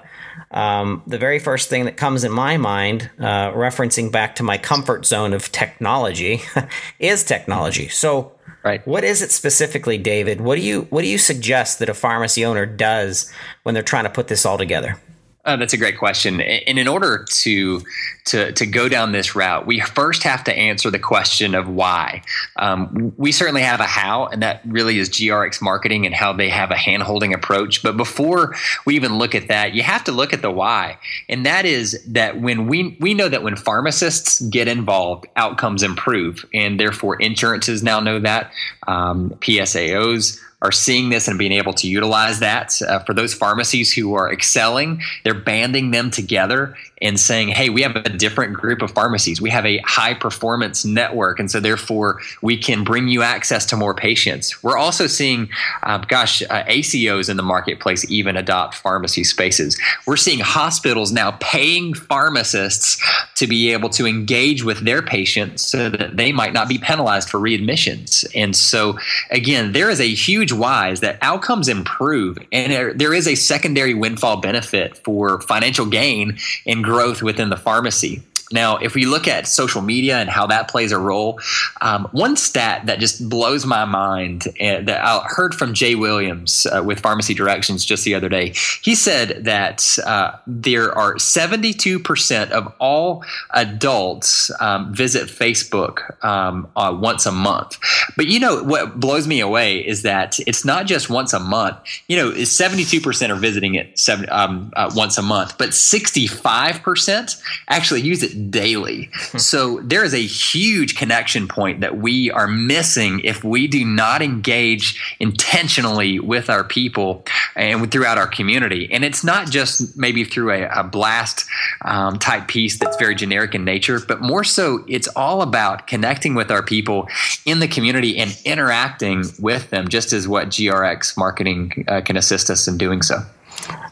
Um, 0.50 1.02
the 1.06 1.18
very 1.18 1.38
first 1.38 1.68
thing 1.68 1.84
that 1.86 1.96
comes 1.96 2.24
in 2.24 2.32
my 2.32 2.56
mind, 2.56 3.10
uh, 3.18 3.52
referencing 3.52 4.10
back 4.12 4.36
to 4.36 4.42
my 4.42 4.58
comfort 4.58 5.06
zone 5.06 5.32
of 5.32 5.50
technology, 5.52 6.42
is 6.98 7.24
technology. 7.24 7.88
So, 7.88 8.32
right. 8.62 8.86
what 8.86 9.04
is 9.04 9.22
it 9.22 9.30
specifically, 9.30 9.98
David? 9.98 10.40
What 10.40 10.56
do 10.56 10.62
you 10.62 10.82
what 10.90 11.02
do 11.02 11.08
you 11.08 11.18
suggest 11.18 11.78
that 11.78 11.88
a 11.88 11.94
pharmacy 11.94 12.44
owner 12.44 12.66
does 12.66 13.32
when 13.62 13.74
they're 13.74 13.82
trying 13.82 14.04
to 14.04 14.10
put 14.10 14.28
this 14.28 14.44
all 14.46 14.58
together? 14.58 14.98
Oh, 15.44 15.56
that's 15.56 15.72
a 15.72 15.76
great 15.76 15.98
question. 15.98 16.40
And 16.40 16.78
in 16.78 16.86
order 16.86 17.26
to 17.28 17.82
to 18.26 18.52
to 18.52 18.64
go 18.64 18.88
down 18.88 19.10
this 19.10 19.34
route, 19.34 19.66
we 19.66 19.80
first 19.80 20.22
have 20.22 20.44
to 20.44 20.54
answer 20.54 20.88
the 20.88 21.00
question 21.00 21.56
of 21.56 21.68
why. 21.68 22.22
Um, 22.54 23.12
we 23.16 23.32
certainly 23.32 23.62
have 23.62 23.80
a 23.80 23.84
how, 23.84 24.26
and 24.26 24.40
that 24.42 24.60
really 24.64 25.00
is 25.00 25.10
GRX 25.10 25.60
marketing 25.60 26.06
and 26.06 26.14
how 26.14 26.32
they 26.32 26.48
have 26.48 26.70
a 26.70 26.76
handholding 26.76 27.34
approach. 27.34 27.82
But 27.82 27.96
before 27.96 28.54
we 28.86 28.94
even 28.94 29.18
look 29.18 29.34
at 29.34 29.48
that, 29.48 29.74
you 29.74 29.82
have 29.82 30.04
to 30.04 30.12
look 30.12 30.32
at 30.32 30.42
the 30.42 30.50
why, 30.50 30.98
and 31.28 31.44
that 31.44 31.64
is 31.64 32.00
that 32.06 32.40
when 32.40 32.68
we 32.68 32.96
we 33.00 33.12
know 33.12 33.28
that 33.28 33.42
when 33.42 33.56
pharmacists 33.56 34.40
get 34.42 34.68
involved, 34.68 35.26
outcomes 35.34 35.82
improve, 35.82 36.46
and 36.54 36.78
therefore 36.78 37.20
insurances 37.20 37.82
now 37.82 37.98
know 37.98 38.20
that. 38.20 38.52
Um, 38.86 39.30
PSAOs 39.40 40.38
are 40.62 40.72
seeing 40.72 41.10
this 41.10 41.28
and 41.28 41.38
being 41.38 41.52
able 41.52 41.72
to 41.74 41.88
utilize 41.88 42.38
that. 42.38 42.80
Uh, 42.80 43.00
for 43.00 43.12
those 43.12 43.34
pharmacies 43.34 43.92
who 43.92 44.14
are 44.14 44.32
excelling, 44.32 45.02
they're 45.24 45.34
banding 45.34 45.90
them 45.90 46.10
together 46.10 46.76
and 47.02 47.18
saying, 47.18 47.48
hey, 47.48 47.68
we 47.68 47.82
have 47.82 47.96
a 47.96 48.08
different 48.08 48.54
group 48.54 48.80
of 48.80 48.92
pharmacies. 48.92 49.40
We 49.40 49.50
have 49.50 49.66
a 49.66 49.78
high 49.78 50.14
performance 50.14 50.84
network. 50.84 51.40
And 51.40 51.50
so, 51.50 51.58
therefore, 51.58 52.20
we 52.42 52.56
can 52.56 52.84
bring 52.84 53.08
you 53.08 53.22
access 53.22 53.66
to 53.66 53.76
more 53.76 53.92
patients. 53.92 54.62
We're 54.62 54.78
also 54.78 55.08
seeing, 55.08 55.48
uh, 55.82 55.98
gosh, 55.98 56.42
uh, 56.42 56.62
ACOs 56.64 57.28
in 57.28 57.36
the 57.36 57.42
marketplace 57.42 58.08
even 58.08 58.36
adopt 58.36 58.76
pharmacy 58.76 59.24
spaces. 59.24 59.78
We're 60.06 60.16
seeing 60.16 60.38
hospitals 60.38 61.10
now 61.10 61.32
paying 61.40 61.92
pharmacists 61.92 63.02
to 63.42 63.48
be 63.48 63.72
able 63.72 63.88
to 63.88 64.06
engage 64.06 64.62
with 64.62 64.84
their 64.84 65.02
patients 65.02 65.62
so 65.62 65.90
that 65.90 66.16
they 66.16 66.30
might 66.30 66.52
not 66.52 66.68
be 66.68 66.78
penalized 66.78 67.28
for 67.28 67.40
readmissions. 67.40 68.24
And 68.36 68.54
so, 68.54 68.96
again, 69.32 69.72
there 69.72 69.90
is 69.90 70.00
a 70.00 70.06
huge 70.06 70.52
is 70.52 71.00
that 71.00 71.18
outcomes 71.22 71.68
improve 71.68 72.38
and 72.52 72.98
there 72.98 73.12
is 73.12 73.26
a 73.26 73.34
secondary 73.34 73.94
windfall 73.94 74.40
benefit 74.40 74.96
for 74.98 75.40
financial 75.40 75.86
gain 75.86 76.38
and 76.68 76.84
growth 76.84 77.20
within 77.20 77.50
the 77.50 77.56
pharmacy. 77.56 78.22
Now, 78.52 78.76
if 78.76 78.94
we 78.94 79.06
look 79.06 79.26
at 79.28 79.46
social 79.46 79.82
media 79.82 80.18
and 80.18 80.30
how 80.30 80.46
that 80.46 80.68
plays 80.68 80.92
a 80.92 80.98
role, 80.98 81.40
um, 81.80 82.08
one 82.12 82.36
stat 82.36 82.86
that 82.86 82.98
just 83.00 83.28
blows 83.28 83.66
my 83.66 83.84
mind 83.84 84.48
uh, 84.60 84.80
that 84.82 85.00
I 85.04 85.24
heard 85.26 85.54
from 85.54 85.74
Jay 85.74 85.94
Williams 85.94 86.66
uh, 86.66 86.82
with 86.82 87.00
Pharmacy 87.00 87.34
Directions 87.34 87.84
just 87.84 88.04
the 88.04 88.14
other 88.14 88.28
day, 88.28 88.54
he 88.82 88.94
said 88.94 89.44
that 89.44 89.98
uh, 90.04 90.32
there 90.46 90.96
are 90.96 91.14
72% 91.16 92.50
of 92.50 92.72
all 92.78 93.24
adults 93.50 94.50
um, 94.60 94.94
visit 94.94 95.28
Facebook 95.28 96.22
um, 96.24 96.68
uh, 96.76 96.96
once 96.98 97.26
a 97.26 97.32
month. 97.32 97.78
But 98.16 98.26
you 98.26 98.40
know 98.40 98.62
what 98.62 98.98
blows 99.00 99.26
me 99.26 99.40
away 99.40 99.78
is 99.78 100.02
that 100.02 100.38
it's 100.46 100.64
not 100.64 100.86
just 100.86 101.10
once 101.10 101.32
a 101.32 101.40
month. 101.40 101.78
You 102.08 102.16
know, 102.16 102.30
72% 102.32 103.30
are 103.30 103.36
visiting 103.36 103.74
it 103.74 103.98
seven, 103.98 104.28
um, 104.30 104.72
uh, 104.76 104.90
once 104.94 105.18
a 105.18 105.22
month, 105.22 105.58
but 105.58 105.70
65% 105.70 107.42
actually 107.68 108.00
use 108.00 108.22
it 108.22 108.41
daily. 108.50 109.10
so 109.36 109.80
there 109.80 110.04
is 110.04 110.14
a 110.14 110.18
huge 110.18 110.96
connection 110.96 111.48
point 111.48 111.80
that 111.80 111.98
we 111.98 112.30
are 112.30 112.46
missing 112.48 113.20
if 113.24 113.44
we 113.44 113.66
do 113.66 113.84
not 113.84 114.22
engage 114.22 115.16
intentionally 115.20 116.18
with 116.18 116.50
our 116.50 116.64
people 116.64 117.24
and 117.56 117.90
throughout 117.90 118.18
our 118.18 118.26
community. 118.26 118.88
And 118.92 119.04
it's 119.04 119.24
not 119.24 119.50
just 119.50 119.96
maybe 119.96 120.24
through 120.24 120.50
a, 120.52 120.68
a 120.68 120.84
blast 120.84 121.44
um, 121.84 122.18
type 122.18 122.48
piece 122.48 122.78
that's 122.78 122.96
very 122.96 123.14
generic 123.14 123.54
in 123.54 123.64
nature, 123.64 124.00
but 124.06 124.20
more 124.20 124.44
so 124.44 124.84
it's 124.88 125.08
all 125.08 125.42
about 125.42 125.86
connecting 125.86 126.34
with 126.34 126.50
our 126.50 126.62
people 126.62 127.08
in 127.44 127.60
the 127.60 127.68
community 127.68 128.18
and 128.18 128.36
interacting 128.44 129.24
with 129.38 129.70
them, 129.70 129.88
just 129.88 130.12
as 130.12 130.28
what 130.28 130.48
GRX 130.48 131.16
marketing 131.16 131.84
uh, 131.88 132.00
can 132.00 132.16
assist 132.16 132.50
us 132.50 132.66
in 132.68 132.78
doing 132.78 133.02
so. 133.02 133.22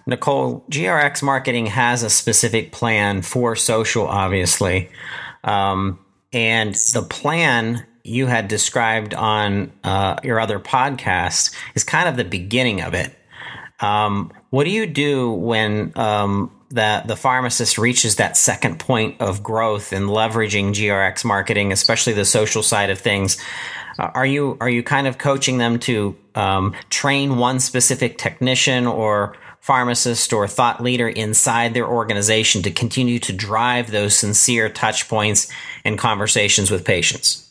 Nicolle, 0.06 0.64
GRX 0.70 1.22
marketing 1.22 1.66
has 1.66 2.02
a 2.02 2.10
specific 2.10 2.72
plan 2.72 3.22
for 3.22 3.56
social, 3.56 4.06
obviously. 4.06 4.90
Um, 5.44 5.98
and 6.32 6.74
the 6.74 7.02
plan 7.02 7.86
you 8.02 8.26
had 8.26 8.48
described 8.48 9.14
on 9.14 9.72
uh, 9.84 10.16
your 10.22 10.40
other 10.40 10.58
podcast 10.58 11.54
is 11.74 11.84
kind 11.84 12.08
of 12.08 12.16
the 12.16 12.24
beginning 12.24 12.80
of 12.80 12.94
it. 12.94 13.14
Um, 13.80 14.32
what 14.50 14.64
do 14.64 14.70
you 14.70 14.86
do 14.86 15.32
when 15.32 15.92
um, 15.96 16.50
the, 16.70 17.02
the 17.06 17.16
pharmacist 17.16 17.78
reaches 17.78 18.16
that 18.16 18.36
second 18.36 18.78
point 18.78 19.20
of 19.20 19.42
growth 19.42 19.92
in 19.92 20.04
leveraging 20.04 20.70
GRX 20.70 21.24
marketing, 21.24 21.72
especially 21.72 22.12
the 22.12 22.24
social 22.24 22.62
side 22.62 22.90
of 22.90 22.98
things? 22.98 23.38
Uh, 23.98 24.10
are 24.14 24.26
you 24.26 24.56
are 24.60 24.68
you 24.68 24.82
kind 24.82 25.06
of 25.06 25.18
coaching 25.18 25.58
them 25.58 25.78
to 25.78 26.16
um, 26.34 26.74
train 26.90 27.38
one 27.38 27.60
specific 27.60 28.18
technician 28.18 28.86
or 28.86 29.36
pharmacist 29.60 30.32
or 30.32 30.48
thought 30.48 30.82
leader 30.82 31.08
inside 31.08 31.74
their 31.74 31.86
organization 31.86 32.62
to 32.62 32.70
continue 32.70 33.18
to 33.20 33.32
drive 33.32 33.90
those 33.90 34.16
sincere 34.16 34.68
touch 34.68 35.08
points 35.08 35.50
and 35.84 35.98
conversations 35.98 36.70
with 36.70 36.84
patients? 36.84 37.46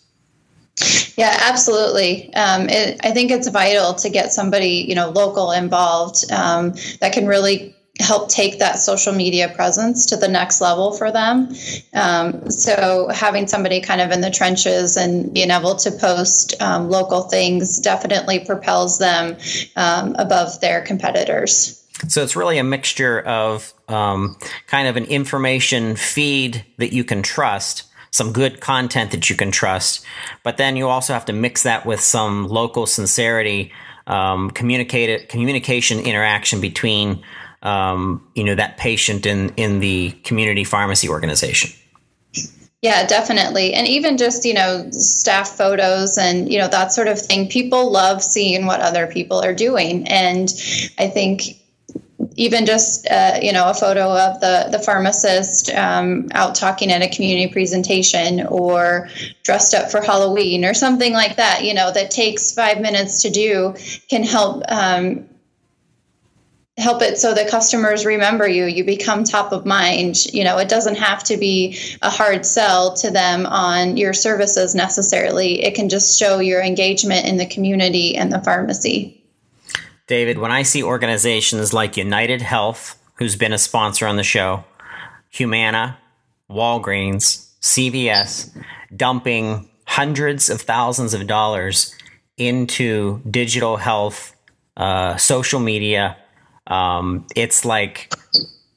Yeah, 1.18 1.36
absolutely. 1.42 2.34
Um, 2.34 2.70
it, 2.70 3.00
I 3.04 3.12
think 3.12 3.32
it's 3.32 3.50
vital 3.50 3.94
to 3.96 4.10
get 4.10 4.32
somebody, 4.32 4.86
you 4.88 4.96
know, 4.96 5.10
local 5.10 5.52
involved 5.52 6.32
um, 6.32 6.74
that 7.02 7.12
can 7.14 7.28
really 7.28 7.76
help 8.00 8.30
take 8.30 8.60
that 8.60 8.80
social 8.80 9.14
media 9.14 9.50
presence 9.50 10.06
to 10.06 10.16
the 10.16 10.28
next 10.28 10.62
level 10.62 10.94
for 10.94 11.12
them. 11.12 11.54
Um, 11.94 12.50
so 12.50 13.10
having 13.14 13.46
somebody 13.46 13.82
kind 13.82 14.00
of 14.00 14.12
in 14.12 14.22
the 14.22 14.32
trenches 14.32 14.96
and 14.96 15.34
being 15.34 15.52
able 15.52 15.76
to 15.76 15.92
post 15.92 16.60
um, 16.62 16.90
local 16.90 17.24
things 17.24 17.80
definitely 17.80 18.40
propels 18.40 19.00
them 19.00 19.36
um, 19.76 20.16
above 20.18 20.62
their 20.62 20.82
competitors. 20.82 21.79
So 22.08 22.24
it's 22.24 22.36
really 22.36 22.58
a 22.58 22.64
mixture 22.64 23.20
of 23.22 23.74
um, 23.88 24.38
kind 24.68 24.88
of 24.88 24.96
an 24.96 25.06
information 25.06 25.96
feed 25.96 26.66
that 26.78 26.94
you 26.94 27.04
can 27.04 27.22
trust, 27.22 27.84
some 28.12 28.32
good 28.32 28.62
content 28.62 29.12
that 29.12 29.30
you 29.30 29.36
can 29.36 29.52
trust, 29.52 30.06
but 30.44 30.58
then 30.58 30.76
you 30.76 30.88
also 30.88 31.14
have 31.14 31.26
to 31.26 31.34
mix 31.34 31.64
that 31.64 31.86
with 31.86 32.00
some 32.00 32.48
local 32.48 32.86
sincerity, 32.86 33.72
um, 34.08 34.50
communication 34.52 36.00
interaction 36.00 36.62
between 36.62 37.24
um, 37.62 38.26
you 38.36 38.44
know 38.44 38.56
that 38.56 38.78
patient 38.78 39.26
in 39.26 39.50
in 39.56 39.80
the 39.80 40.12
community 40.24 40.64
pharmacy 40.64 41.10
organization. 41.10 41.72
Yeah, 42.82 43.06
definitely. 43.06 43.74
And 43.74 43.88
even 43.88 44.16
just, 44.16 44.46
you 44.46 44.54
know, 44.54 44.90
staff 44.92 45.50
photos 45.50 46.18
and, 46.18 46.50
you 46.50 46.58
know, 46.58 46.70
that 46.70 46.94
sort 46.94 47.10
of 47.10 47.20
thing. 47.20 47.50
People 47.50 47.92
love 47.92 48.24
seeing 48.24 48.68
what 48.68 48.80
other 48.80 49.06
people 49.06 49.44
are 49.44 49.54
doing. 49.54 50.08
And 50.08 50.48
I 50.98 51.08
think 51.08 51.59
even 52.40 52.66
just 52.66 53.06
uh, 53.12 53.38
you 53.42 53.52
know 53.52 53.70
a 53.70 53.74
photo 53.74 54.18
of 54.18 54.40
the 54.40 54.70
the 54.72 54.80
pharmacist 54.80 55.70
um, 55.72 56.30
out 56.32 56.56
talking 56.56 56.90
at 56.90 57.02
a 57.02 57.10
community 57.10 57.52
presentation 57.52 58.48
or 58.48 59.10
dressed 59.44 59.74
up 59.74 59.92
for 59.92 60.02
Halloween 60.02 60.64
or 60.64 60.74
something 60.74 61.12
like 61.12 61.36
that 61.36 61.66
you 61.66 61.74
know 61.74 61.92
that 61.92 62.10
takes 62.10 62.54
five 62.54 62.80
minutes 62.80 63.22
to 63.24 63.30
do 63.30 63.76
can 64.10 64.24
help 64.24 64.64
um, 64.70 65.28
help 66.78 67.02
it 67.02 67.18
so 67.18 67.34
the 67.34 67.46
customers 67.52 68.06
remember 68.06 68.48
you. 68.48 68.64
You 68.64 68.86
become 68.86 69.26
top 69.26 69.52
of 69.52 69.66
mind. 69.66 70.26
You 70.28 70.46
know 70.46 70.58
it 70.60 70.70
doesn't 70.70 70.96
have 70.96 71.26
to 71.26 71.36
be 71.36 71.78
a 72.02 72.10
hard 72.10 72.46
sell 72.46 72.94
to 72.96 73.12
them 73.12 73.46
on 73.48 73.98
your 73.98 74.14
services 74.14 74.74
necessarily. 74.76 75.62
It 75.62 75.76
can 75.76 75.90
just 75.90 76.18
show 76.18 76.40
your 76.40 76.62
engagement 76.62 77.26
in 77.26 77.36
the 77.36 77.48
community 77.48 78.16
and 78.16 78.32
the 78.32 78.40
pharmacy 78.40 79.19
David, 80.10 80.40
when 80.40 80.52
I 80.52 80.64
see 80.64 80.82
organizations 80.82 81.72
like 81.72 81.96
United 81.96 82.42
Health, 82.42 83.00
who's 83.20 83.36
been 83.36 83.54
a 83.54 83.60
sponsor 83.60 84.08
on 84.08 84.16
the 84.16 84.24
show, 84.24 84.64
Humana, 85.30 86.00
Walgreens, 86.50 87.48
CVS, 87.62 88.50
dumping 88.96 89.70
hundreds 89.86 90.50
of 90.50 90.62
thousands 90.62 91.14
of 91.14 91.28
dollars 91.28 91.96
into 92.38 93.22
digital 93.30 93.78
health, 93.78 94.36
uh, 94.78 95.16
social 95.18 95.60
media, 95.60 96.18
um, 96.66 97.28
it's 97.36 97.64
like 97.64 98.12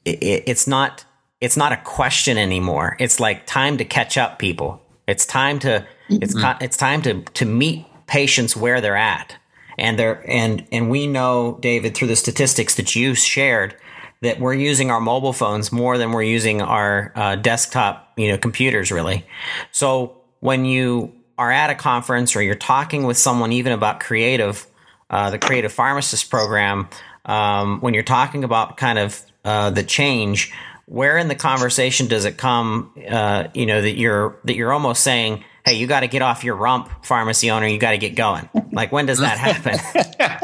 it, 0.05 0.43
it's 0.45 0.67
not 0.67 1.03
it's 1.41 1.57
not 1.57 1.71
a 1.71 1.77
question 1.77 2.37
anymore. 2.37 2.95
It's 2.99 3.19
like 3.19 3.47
time 3.47 3.77
to 3.77 3.85
catch 3.85 4.19
up, 4.19 4.37
people. 4.37 4.83
It's 5.07 5.25
time 5.25 5.57
to 5.59 5.83
it's 6.09 6.35
mm-hmm. 6.35 6.63
it's 6.63 6.77
time 6.77 7.01
to 7.01 7.21
to 7.21 7.45
meet 7.45 7.87
patients 8.05 8.55
where 8.55 8.81
they're 8.81 8.95
at 8.95 9.35
and 9.77 9.97
there 9.97 10.23
and 10.27 10.65
and 10.71 10.89
we 10.89 11.07
know 11.07 11.57
david 11.61 11.95
through 11.95 12.07
the 12.07 12.15
statistics 12.15 12.75
that 12.75 12.95
you 12.95 13.15
shared 13.15 13.75
that 14.23 14.39
we're 14.39 14.53
using 14.53 14.89
our 14.89 15.01
mobile 15.01 15.33
phones 15.33 15.69
more 15.71 15.97
than 15.97 16.13
we're 16.13 16.23
using 16.23 16.61
our 16.61 17.11
uh, 17.15 17.35
desktop 17.35 18.13
you 18.15 18.29
know 18.29 18.37
computers 18.37 18.91
really. 18.91 19.25
So 19.71 20.17
when 20.39 20.65
you 20.65 21.13
are 21.37 21.51
at 21.51 21.69
a 21.69 21.75
conference 21.75 22.35
or 22.35 22.41
you're 22.41 22.55
talking 22.55 23.03
with 23.03 23.17
someone 23.17 23.51
even 23.51 23.73
about 23.73 23.99
creative 23.99 24.65
uh, 25.09 25.29
the 25.29 25.37
creative 25.37 25.71
pharmacist 25.71 26.29
program 26.29 26.87
um, 27.25 27.81
when 27.81 27.93
you're 27.93 28.01
talking 28.01 28.43
about 28.43 28.77
kind 28.77 28.97
of 28.97 29.21
uh, 29.43 29.69
the 29.69 29.83
change 29.83 30.53
where 30.85 31.17
in 31.17 31.27
the 31.27 31.35
conversation 31.35 32.07
does 32.07 32.23
it 32.23 32.37
come 32.37 32.93
uh, 33.09 33.47
you 33.53 33.65
know 33.65 33.81
that 33.81 33.97
you're 33.97 34.39
that 34.45 34.55
you're 34.55 34.71
almost 34.71 35.03
saying 35.03 35.43
hey, 35.65 35.75
you 35.75 35.87
got 35.87 36.01
to 36.01 36.07
get 36.07 36.21
off 36.21 36.43
your 36.43 36.55
rump, 36.55 36.89
pharmacy 37.03 37.49
owner. 37.49 37.67
You 37.67 37.77
got 37.77 37.91
to 37.91 37.97
get 37.97 38.15
going. 38.15 38.49
Like, 38.73 38.91
when 38.91 39.05
does 39.05 39.19
that 39.19 39.37
happen? 39.37 39.79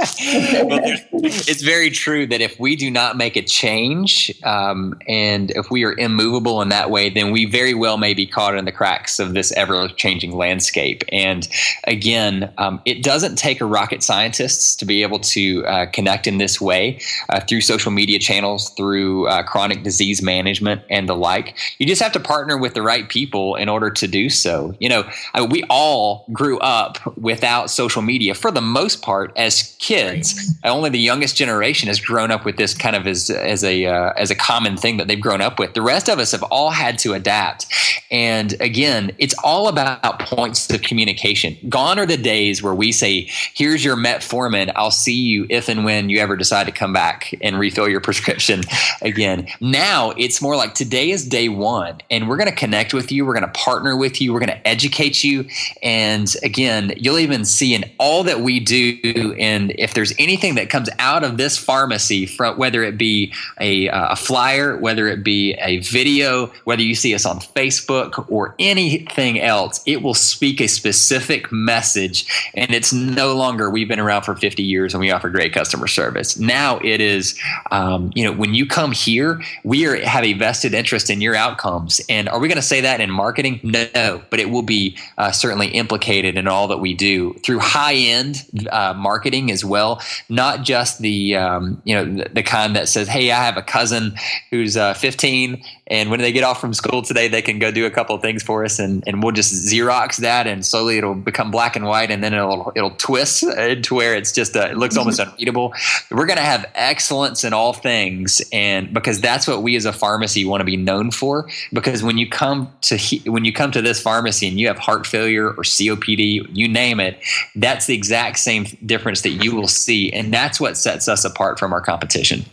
it's 1.11 1.61
very 1.61 1.89
true 1.89 2.25
that 2.27 2.39
if 2.39 2.57
we 2.59 2.75
do 2.75 2.89
not 2.89 3.17
make 3.17 3.35
a 3.35 3.41
change 3.41 4.31
um, 4.43 4.97
and 5.07 5.51
if 5.51 5.69
we 5.69 5.83
are 5.83 5.93
immovable 5.97 6.61
in 6.61 6.69
that 6.69 6.89
way, 6.89 7.09
then 7.09 7.31
we 7.31 7.45
very 7.45 7.73
well 7.73 7.97
may 7.97 8.13
be 8.13 8.25
caught 8.25 8.55
in 8.55 8.63
the 8.63 8.71
cracks 8.71 9.19
of 9.19 9.33
this 9.33 9.51
ever 9.53 9.89
changing 9.89 10.35
landscape. 10.35 11.03
And 11.11 11.47
again, 11.85 12.53
um, 12.57 12.81
it 12.85 13.03
doesn't 13.03 13.35
take 13.35 13.59
a 13.59 13.65
rocket 13.65 14.03
scientist 14.03 14.79
to 14.79 14.85
be 14.85 15.01
able 15.01 15.19
to 15.19 15.65
uh, 15.65 15.85
connect 15.87 16.27
in 16.27 16.37
this 16.37 16.61
way 16.61 17.01
uh, 17.29 17.41
through 17.41 17.61
social 17.61 17.91
media 17.91 18.19
channels, 18.19 18.69
through 18.71 19.27
uh, 19.27 19.43
chronic 19.43 19.83
disease 19.83 20.21
management, 20.21 20.81
and 20.89 21.09
the 21.09 21.15
like. 21.15 21.57
You 21.77 21.87
just 21.87 22.01
have 22.01 22.13
to 22.13 22.19
partner 22.19 22.57
with 22.57 22.73
the 22.73 22.81
right 22.81 23.09
people 23.09 23.55
in 23.55 23.67
order 23.67 23.89
to 23.89 24.07
do 24.07 24.29
so. 24.29 24.75
You 24.79 24.89
know, 24.89 25.08
I 25.33 25.41
mean, 25.41 25.49
we 25.49 25.63
all 25.69 26.25
grew 26.31 26.59
up 26.59 27.17
without 27.17 27.69
social 27.69 28.01
media 28.01 28.33
for 28.33 28.51
the 28.51 28.61
most 28.61 29.01
part 29.01 29.31
as 29.35 29.75
kids. 29.79 30.55
Only 30.63 30.89
the 30.89 30.99
youngest 30.99 31.35
generation 31.35 31.87
has 31.87 31.99
grown 31.99 32.31
up 32.31 32.45
with 32.45 32.57
this 32.57 32.73
kind 32.73 32.95
of 32.95 33.07
as 33.07 33.29
as 33.29 33.63
a 33.63 33.85
uh, 33.85 34.13
as 34.17 34.31
a 34.31 34.35
common 34.35 34.77
thing 34.77 34.97
that 34.97 35.07
they've 35.07 35.19
grown 35.19 35.41
up 35.41 35.59
with. 35.59 35.73
The 35.73 35.81
rest 35.81 36.09
of 36.09 36.19
us 36.19 36.31
have 36.31 36.43
all 36.43 36.69
had 36.69 36.99
to 36.99 37.13
adapt. 37.13 37.67
And 38.11 38.59
again, 38.59 39.11
it's 39.17 39.35
all 39.43 39.67
about 39.67 40.19
points 40.19 40.69
of 40.71 40.81
communication. 40.81 41.57
Gone 41.69 41.99
are 41.99 42.05
the 42.05 42.17
days 42.17 42.63
where 42.63 42.73
we 42.73 42.91
say, 42.91 43.29
"Here's 43.53 43.83
your 43.85 43.95
metformin. 43.95 44.71
I'll 44.75 44.91
see 44.91 45.13
you 45.13 45.45
if 45.49 45.69
and 45.69 45.85
when 45.85 46.09
you 46.09 46.19
ever 46.19 46.35
decide 46.35 46.65
to 46.65 46.71
come 46.71 46.93
back 46.93 47.33
and 47.41 47.59
refill 47.59 47.87
your 47.87 48.01
prescription 48.01 48.61
again." 49.01 49.47
Now 49.61 50.11
it's 50.17 50.41
more 50.41 50.55
like 50.55 50.73
today 50.73 51.11
is 51.11 51.25
day 51.25 51.49
one, 51.49 52.01
and 52.09 52.27
we're 52.27 52.37
going 52.37 52.49
to 52.49 52.55
connect 52.55 52.93
with 52.93 53.11
you. 53.11 53.25
We're 53.25 53.33
going 53.33 53.51
to 53.51 53.59
partner 53.59 53.95
with 53.95 54.21
you. 54.21 54.33
We're 54.33 54.39
going 54.39 54.49
to 54.49 54.67
educate 54.67 54.98
educates 54.99 55.23
you. 55.23 55.45
And 55.81 56.33
again, 56.43 56.93
you'll 56.97 57.19
even 57.19 57.45
see 57.45 57.73
in 57.73 57.89
all 57.99 58.23
that 58.23 58.41
we 58.41 58.59
do, 58.59 59.35
and 59.39 59.71
if 59.77 59.93
there's 59.93 60.13
anything 60.19 60.55
that 60.55 60.69
comes 60.69 60.89
out 60.99 61.23
of 61.23 61.37
this 61.37 61.57
pharmacy, 61.57 62.25
from 62.25 62.57
whether 62.57 62.83
it 62.83 62.97
be 62.97 63.33
a, 63.59 63.89
uh, 63.89 64.09
a 64.09 64.15
flyer, 64.15 64.77
whether 64.77 65.07
it 65.07 65.23
be 65.23 65.53
a 65.53 65.77
video, 65.79 66.47
whether 66.65 66.81
you 66.81 66.95
see 66.95 67.15
us 67.15 67.25
on 67.25 67.39
Facebook 67.39 68.25
or 68.29 68.55
anything 68.59 69.39
else, 69.39 69.81
it 69.85 70.01
will 70.01 70.13
speak 70.13 70.59
a 70.59 70.67
specific 70.67 71.51
message. 71.51 72.25
And 72.53 72.73
it's 72.73 72.91
no 72.91 73.35
longer 73.35 73.69
we've 73.69 73.87
been 73.87 73.99
around 73.99 74.23
for 74.23 74.35
50 74.35 74.63
years 74.63 74.93
and 74.93 75.01
we 75.01 75.11
offer 75.11 75.29
great 75.29 75.53
customer 75.53 75.87
service. 75.87 76.37
Now 76.37 76.79
it 76.79 77.01
is, 77.01 77.39
um, 77.71 78.11
you 78.15 78.23
know, 78.23 78.33
when 78.33 78.53
you 78.53 78.65
come 78.65 78.91
here, 78.91 79.41
we 79.63 79.85
are 79.85 79.99
have 80.05 80.23
a 80.23 80.33
vested 80.33 80.73
interest 80.73 81.09
in 81.09 81.21
your 81.21 81.35
outcomes. 81.35 82.01
And 82.09 82.27
are 82.29 82.39
we 82.39 82.47
going 82.47 82.57
to 82.57 82.61
say 82.61 82.81
that 82.81 82.99
in 83.01 83.09
marketing? 83.09 83.59
No, 83.63 84.21
but 84.29 84.39
it 84.39 84.49
will 84.49 84.61
be 84.61 84.88
uh, 85.17 85.31
certainly 85.31 85.67
implicated 85.67 86.37
in 86.37 86.47
all 86.47 86.67
that 86.67 86.77
we 86.77 86.93
do 86.93 87.33
through 87.43 87.59
high 87.59 87.95
end 87.95 88.45
uh, 88.71 88.93
marketing 88.95 89.51
as 89.51 89.63
well, 89.63 90.01
not 90.29 90.63
just 90.63 90.99
the 90.99 91.35
um, 91.35 91.81
you 91.85 91.95
know 91.95 92.05
the, 92.05 92.29
the, 92.29 92.43
kind 92.43 92.75
that 92.75 92.89
says, 92.89 93.07
"Hey, 93.07 93.31
I 93.31 93.43
have 93.43 93.57
a 93.57 93.61
cousin 93.61 94.13
who's 94.49 94.77
uh, 94.77 94.93
15, 94.93 95.63
and 95.89 96.11
when 96.11 96.19
they 96.19 96.31
get 96.31 96.43
off 96.43 96.61
from 96.61 96.73
school 96.73 97.01
today, 97.01 97.27
they 97.27 97.41
can 97.41 97.57
go 97.59 97.71
do 97.71 97.85
a 97.85 97.89
couple 97.89 98.15
of 98.15 98.21
things 98.21 98.43
for 98.43 98.63
us, 98.63 98.79
and, 98.79 99.03
and 99.07 99.23
we'll 99.23 99.31
just 99.31 99.53
Xerox 99.53 100.17
that, 100.17 100.45
and 100.47 100.65
slowly 100.65 100.97
it'll 100.97 101.15
become 101.15 101.49
black 101.49 101.75
and 101.75 101.85
white, 101.85 102.11
and 102.11 102.23
then 102.23 102.33
it'll 102.33 102.71
it'll 102.75 102.91
twist 102.91 103.41
to 103.83 103.95
where 103.95 104.15
it's 104.15 104.31
just 104.31 104.55
uh, 104.55 104.67
it 104.71 104.77
looks 104.77 104.97
almost 104.97 105.19
unreadable." 105.39 105.73
We're 106.11 106.27
going 106.27 106.37
to 106.37 106.43
have 106.43 106.65
excellence 106.75 107.43
in 107.43 107.53
all 107.53 107.73
things, 107.73 108.41
and 108.51 108.93
because 108.93 109.19
that's 109.19 109.47
what 109.47 109.63
we 109.63 109.75
as 109.75 109.85
a 109.85 109.93
pharmacy 109.93 110.45
want 110.45 110.61
to 110.61 110.65
be 110.65 110.77
known 110.77 111.11
for. 111.11 111.49
Because 111.73 112.03
when 112.03 112.17
you 112.17 112.29
come 112.29 112.71
to 112.81 112.95
he, 112.95 113.27
when 113.29 113.45
you 113.45 113.53
come 113.53 113.71
to 113.71 113.81
this 113.81 114.01
pharmacy 114.01 114.47
and 114.47 114.59
you 114.59 114.67
have 114.67 114.77
heart 114.77 115.07
failure 115.07 115.49
or 115.49 115.63
COPD, 115.63 116.47
you 116.55 116.67
name 116.67 116.99
it, 116.99 117.19
that's 117.55 117.87
the 117.87 117.95
exact 117.95 118.39
same 118.39 118.65
difference 118.85 119.21
that 119.21 119.31
you 119.31 119.55
will 119.55 119.67
see. 119.67 120.11
And 120.11 120.33
that's 120.33 120.59
what 120.59 120.77
sets 120.77 121.07
us 121.07 121.25
apart 121.25 121.57
from 121.59 121.73
our 121.73 121.81
competition. 121.81 122.45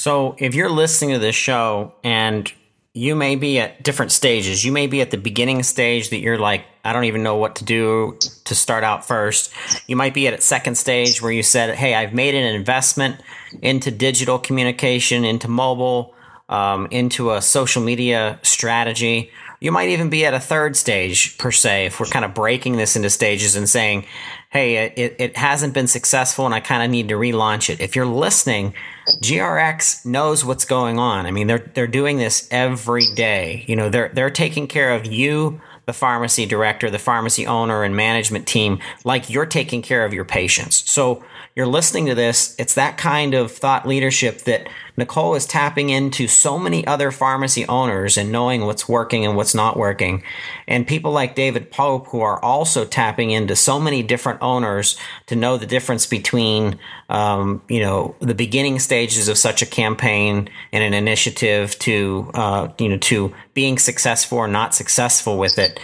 So 0.00 0.34
if 0.38 0.54
you're 0.54 0.70
listening 0.70 1.10
to 1.10 1.18
this 1.18 1.36
show 1.36 1.92
and 2.02 2.50
you 2.94 3.14
may 3.14 3.36
be 3.36 3.60
at 3.60 3.82
different 3.82 4.12
stages, 4.12 4.64
you 4.64 4.72
may 4.72 4.86
be 4.86 5.02
at 5.02 5.10
the 5.10 5.18
beginning 5.18 5.62
stage 5.62 6.08
that 6.08 6.20
you're 6.20 6.38
like, 6.38 6.64
I 6.86 6.94
don't 6.94 7.04
even 7.04 7.22
know 7.22 7.36
what 7.36 7.56
to 7.56 7.64
do 7.64 8.16
to 8.44 8.54
start 8.54 8.82
out 8.82 9.06
first. 9.06 9.52
You 9.88 9.96
might 9.96 10.14
be 10.14 10.26
at 10.26 10.32
a 10.32 10.40
second 10.40 10.76
stage 10.76 11.20
where 11.20 11.30
you 11.30 11.42
said, 11.42 11.74
Hey, 11.74 11.94
I've 11.94 12.14
made 12.14 12.34
an 12.34 12.54
investment 12.54 13.20
into 13.60 13.90
digital 13.90 14.38
communication, 14.38 15.22
into 15.26 15.48
mobile, 15.48 16.14
um, 16.48 16.88
into 16.90 17.32
a 17.32 17.42
social 17.42 17.82
media 17.82 18.40
strategy 18.42 19.30
you 19.60 19.70
might 19.70 19.90
even 19.90 20.08
be 20.08 20.24
at 20.24 20.32
a 20.32 20.40
third 20.40 20.74
stage, 20.74 21.36
per 21.36 21.50
se, 21.50 21.86
if 21.86 22.00
we're 22.00 22.06
kind 22.06 22.24
of 22.24 22.32
breaking 22.32 22.78
this 22.78 22.96
into 22.96 23.10
stages 23.10 23.56
and 23.56 23.68
saying, 23.68 24.06
hey, 24.50 24.86
it, 24.86 25.16
it 25.18 25.36
hasn't 25.36 25.74
been 25.74 25.86
successful 25.86 26.46
and 26.46 26.54
I 26.54 26.60
kind 26.60 26.82
of 26.82 26.90
need 26.90 27.08
to 27.10 27.14
relaunch 27.14 27.68
it. 27.68 27.80
If 27.80 27.94
you're 27.94 28.06
listening, 28.06 28.74
GRX 29.18 30.04
knows 30.06 30.44
what's 30.44 30.64
going 30.64 30.98
on. 30.98 31.26
I 31.26 31.30
mean, 31.30 31.46
they're, 31.46 31.70
they're 31.74 31.86
doing 31.86 32.18
this 32.18 32.48
every 32.50 33.06
day. 33.14 33.64
You 33.66 33.76
know, 33.76 33.88
they're, 33.88 34.10
they're 34.10 34.30
taking 34.30 34.66
care 34.66 34.94
of 34.94 35.06
you, 35.06 35.60
the 35.86 35.92
pharmacy 35.92 36.46
director, 36.46 36.90
the 36.90 36.98
pharmacy 36.98 37.46
owner, 37.46 37.82
and 37.82 37.96
management 37.96 38.46
team, 38.46 38.78
like 39.04 39.28
you're 39.30 39.46
taking 39.46 39.82
care 39.82 40.04
of 40.04 40.12
your 40.12 40.24
patients. 40.24 40.88
So 40.90 41.24
you're 41.56 41.66
listening 41.66 42.06
to 42.06 42.14
this. 42.14 42.54
It's 42.58 42.74
that 42.74 42.96
kind 42.96 43.34
of 43.34 43.50
thought 43.50 43.86
leadership 43.86 44.42
that 44.42 44.68
Nicolle 45.00 45.34
is 45.34 45.46
tapping 45.46 45.90
into 45.90 46.28
so 46.28 46.58
many 46.58 46.86
other 46.86 47.10
pharmacy 47.10 47.66
owners 47.66 48.16
and 48.16 48.30
knowing 48.30 48.64
what's 48.66 48.88
working 48.88 49.26
and 49.26 49.36
what's 49.36 49.54
not 49.54 49.76
working. 49.76 50.22
And 50.68 50.86
people 50.86 51.10
like 51.10 51.34
David 51.34 51.70
Pope, 51.70 52.06
who 52.08 52.20
are 52.20 52.42
also 52.42 52.84
tapping 52.84 53.30
into 53.30 53.56
so 53.56 53.80
many 53.80 54.02
different 54.02 54.40
owners 54.42 54.96
to 55.26 55.36
know 55.36 55.56
the 55.56 55.66
difference 55.66 56.06
between, 56.06 56.78
um, 57.08 57.62
you 57.68 57.80
know, 57.80 58.14
the 58.20 58.34
beginning 58.34 58.78
stages 58.78 59.28
of 59.28 59.36
such 59.36 59.62
a 59.62 59.66
campaign 59.66 60.48
and 60.72 60.84
an 60.84 60.94
initiative 60.94 61.78
to, 61.80 62.30
uh, 62.34 62.68
you 62.78 62.88
know, 62.88 62.98
to 62.98 63.34
being 63.54 63.78
successful 63.78 64.38
or 64.38 64.46
not 64.46 64.74
successful 64.74 65.38
with 65.38 65.58
it 65.58 65.80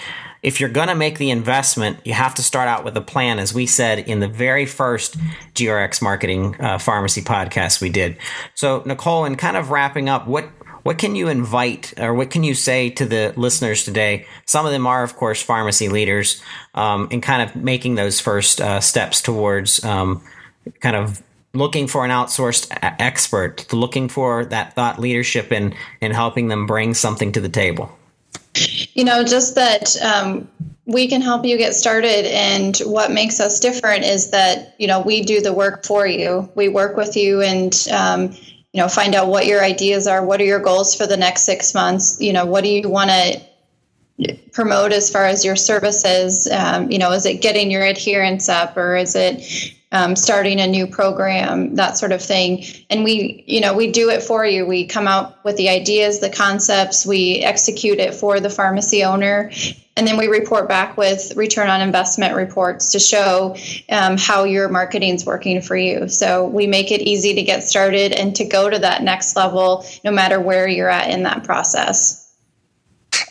if 0.46 0.60
you're 0.60 0.70
going 0.70 0.86
to 0.86 0.94
make 0.94 1.18
the 1.18 1.32
investment, 1.32 1.98
you 2.04 2.12
have 2.12 2.36
to 2.36 2.42
start 2.42 2.68
out 2.68 2.84
with 2.84 2.96
a 2.96 3.00
plan, 3.00 3.40
as 3.40 3.52
we 3.52 3.66
said 3.66 3.98
in 3.98 4.20
the 4.20 4.28
very 4.28 4.64
first 4.64 5.18
GRX 5.54 6.00
marketing 6.00 6.54
uh, 6.60 6.78
pharmacy 6.78 7.20
podcast 7.20 7.80
we 7.80 7.88
did. 7.88 8.16
So, 8.54 8.80
Nicolle, 8.86 9.24
and 9.26 9.36
kind 9.36 9.56
of 9.56 9.72
wrapping 9.72 10.08
up, 10.08 10.28
what 10.28 10.44
what 10.84 10.98
can 10.98 11.16
you 11.16 11.26
invite 11.26 11.94
or 11.98 12.14
what 12.14 12.30
can 12.30 12.44
you 12.44 12.54
say 12.54 12.90
to 12.90 13.04
the 13.04 13.34
listeners 13.36 13.84
today? 13.84 14.24
Some 14.44 14.66
of 14.66 14.70
them 14.70 14.86
are, 14.86 15.02
of 15.02 15.16
course, 15.16 15.42
pharmacy 15.42 15.88
leaders, 15.88 16.40
um, 16.76 17.08
and 17.10 17.20
kind 17.20 17.42
of 17.42 17.56
making 17.56 17.96
those 17.96 18.20
first 18.20 18.60
uh, 18.60 18.78
steps 18.78 19.20
towards 19.20 19.84
um, 19.84 20.22
kind 20.78 20.94
of 20.94 21.20
looking 21.54 21.88
for 21.88 22.04
an 22.04 22.12
outsourced 22.12 22.68
expert, 23.00 23.72
looking 23.72 24.08
for 24.08 24.44
that 24.44 24.74
thought 24.74 25.00
leadership 25.00 25.50
and 25.50 25.74
and 26.00 26.12
helping 26.12 26.46
them 26.46 26.66
bring 26.66 26.94
something 26.94 27.32
to 27.32 27.40
the 27.40 27.48
table. 27.48 27.95
You 28.94 29.04
know, 29.04 29.24
just 29.24 29.54
that 29.56 29.94
um, 30.02 30.48
we 30.86 31.08
can 31.08 31.20
help 31.20 31.44
you 31.44 31.58
get 31.58 31.74
started. 31.74 32.24
And 32.26 32.76
what 32.78 33.10
makes 33.10 33.40
us 33.40 33.60
different 33.60 34.04
is 34.04 34.30
that, 34.30 34.74
you 34.78 34.86
know, 34.86 35.00
we 35.00 35.22
do 35.22 35.40
the 35.40 35.52
work 35.52 35.84
for 35.84 36.06
you. 36.06 36.50
We 36.54 36.68
work 36.68 36.96
with 36.96 37.16
you 37.16 37.42
and, 37.42 37.74
um, 37.92 38.32
you 38.72 38.82
know, 38.82 38.88
find 38.88 39.14
out 39.14 39.28
what 39.28 39.46
your 39.46 39.62
ideas 39.62 40.06
are. 40.06 40.24
What 40.24 40.40
are 40.40 40.44
your 40.44 40.60
goals 40.60 40.94
for 40.94 41.06
the 41.06 41.16
next 41.16 41.42
six 41.42 41.74
months? 41.74 42.18
You 42.20 42.32
know, 42.32 42.46
what 42.46 42.62
do 42.62 42.70
you 42.70 42.88
want 42.88 43.10
to 43.10 44.36
promote 44.52 44.92
as 44.92 45.10
far 45.10 45.26
as 45.26 45.44
your 45.44 45.56
services? 45.56 46.48
Um, 46.50 46.90
you 46.90 46.98
know, 46.98 47.12
is 47.12 47.26
it 47.26 47.42
getting 47.42 47.70
your 47.70 47.82
adherence 47.82 48.48
up 48.48 48.76
or 48.76 48.96
is 48.96 49.14
it 49.14 49.74
um, 49.92 50.16
starting 50.16 50.60
a 50.60 50.66
new 50.66 50.86
program, 50.86 51.74
that 51.76 51.96
sort 51.96 52.12
of 52.12 52.22
thing. 52.22 52.64
And 52.90 53.04
we, 53.04 53.44
you 53.46 53.60
know, 53.60 53.74
we 53.74 53.90
do 53.90 54.10
it 54.10 54.22
for 54.22 54.44
you. 54.44 54.66
We 54.66 54.86
come 54.86 55.06
out 55.06 55.44
with 55.44 55.56
the 55.56 55.68
ideas, 55.68 56.20
the 56.20 56.30
concepts, 56.30 57.06
we 57.06 57.40
execute 57.40 57.98
it 57.98 58.14
for 58.14 58.40
the 58.40 58.50
pharmacy 58.50 59.04
owner, 59.04 59.50
and 59.96 60.06
then 60.06 60.18
we 60.18 60.26
report 60.26 60.68
back 60.68 60.98
with 60.98 61.34
return 61.36 61.70
on 61.70 61.80
investment 61.80 62.34
reports 62.34 62.92
to 62.92 62.98
show 62.98 63.56
um, 63.88 64.18
how 64.18 64.44
your 64.44 64.68
marketing 64.68 65.14
is 65.14 65.24
working 65.24 65.62
for 65.62 65.76
you. 65.76 66.08
So 66.08 66.46
we 66.46 66.66
make 66.66 66.92
it 66.92 67.00
easy 67.00 67.34
to 67.34 67.42
get 67.42 67.62
started 67.62 68.12
and 68.12 68.36
to 68.36 68.44
go 68.44 68.68
to 68.68 68.78
that 68.78 69.02
next 69.02 69.36
level, 69.36 69.86
no 70.04 70.10
matter 70.10 70.38
where 70.38 70.68
you're 70.68 70.90
at 70.90 71.10
in 71.10 71.22
that 71.22 71.44
process. 71.44 72.25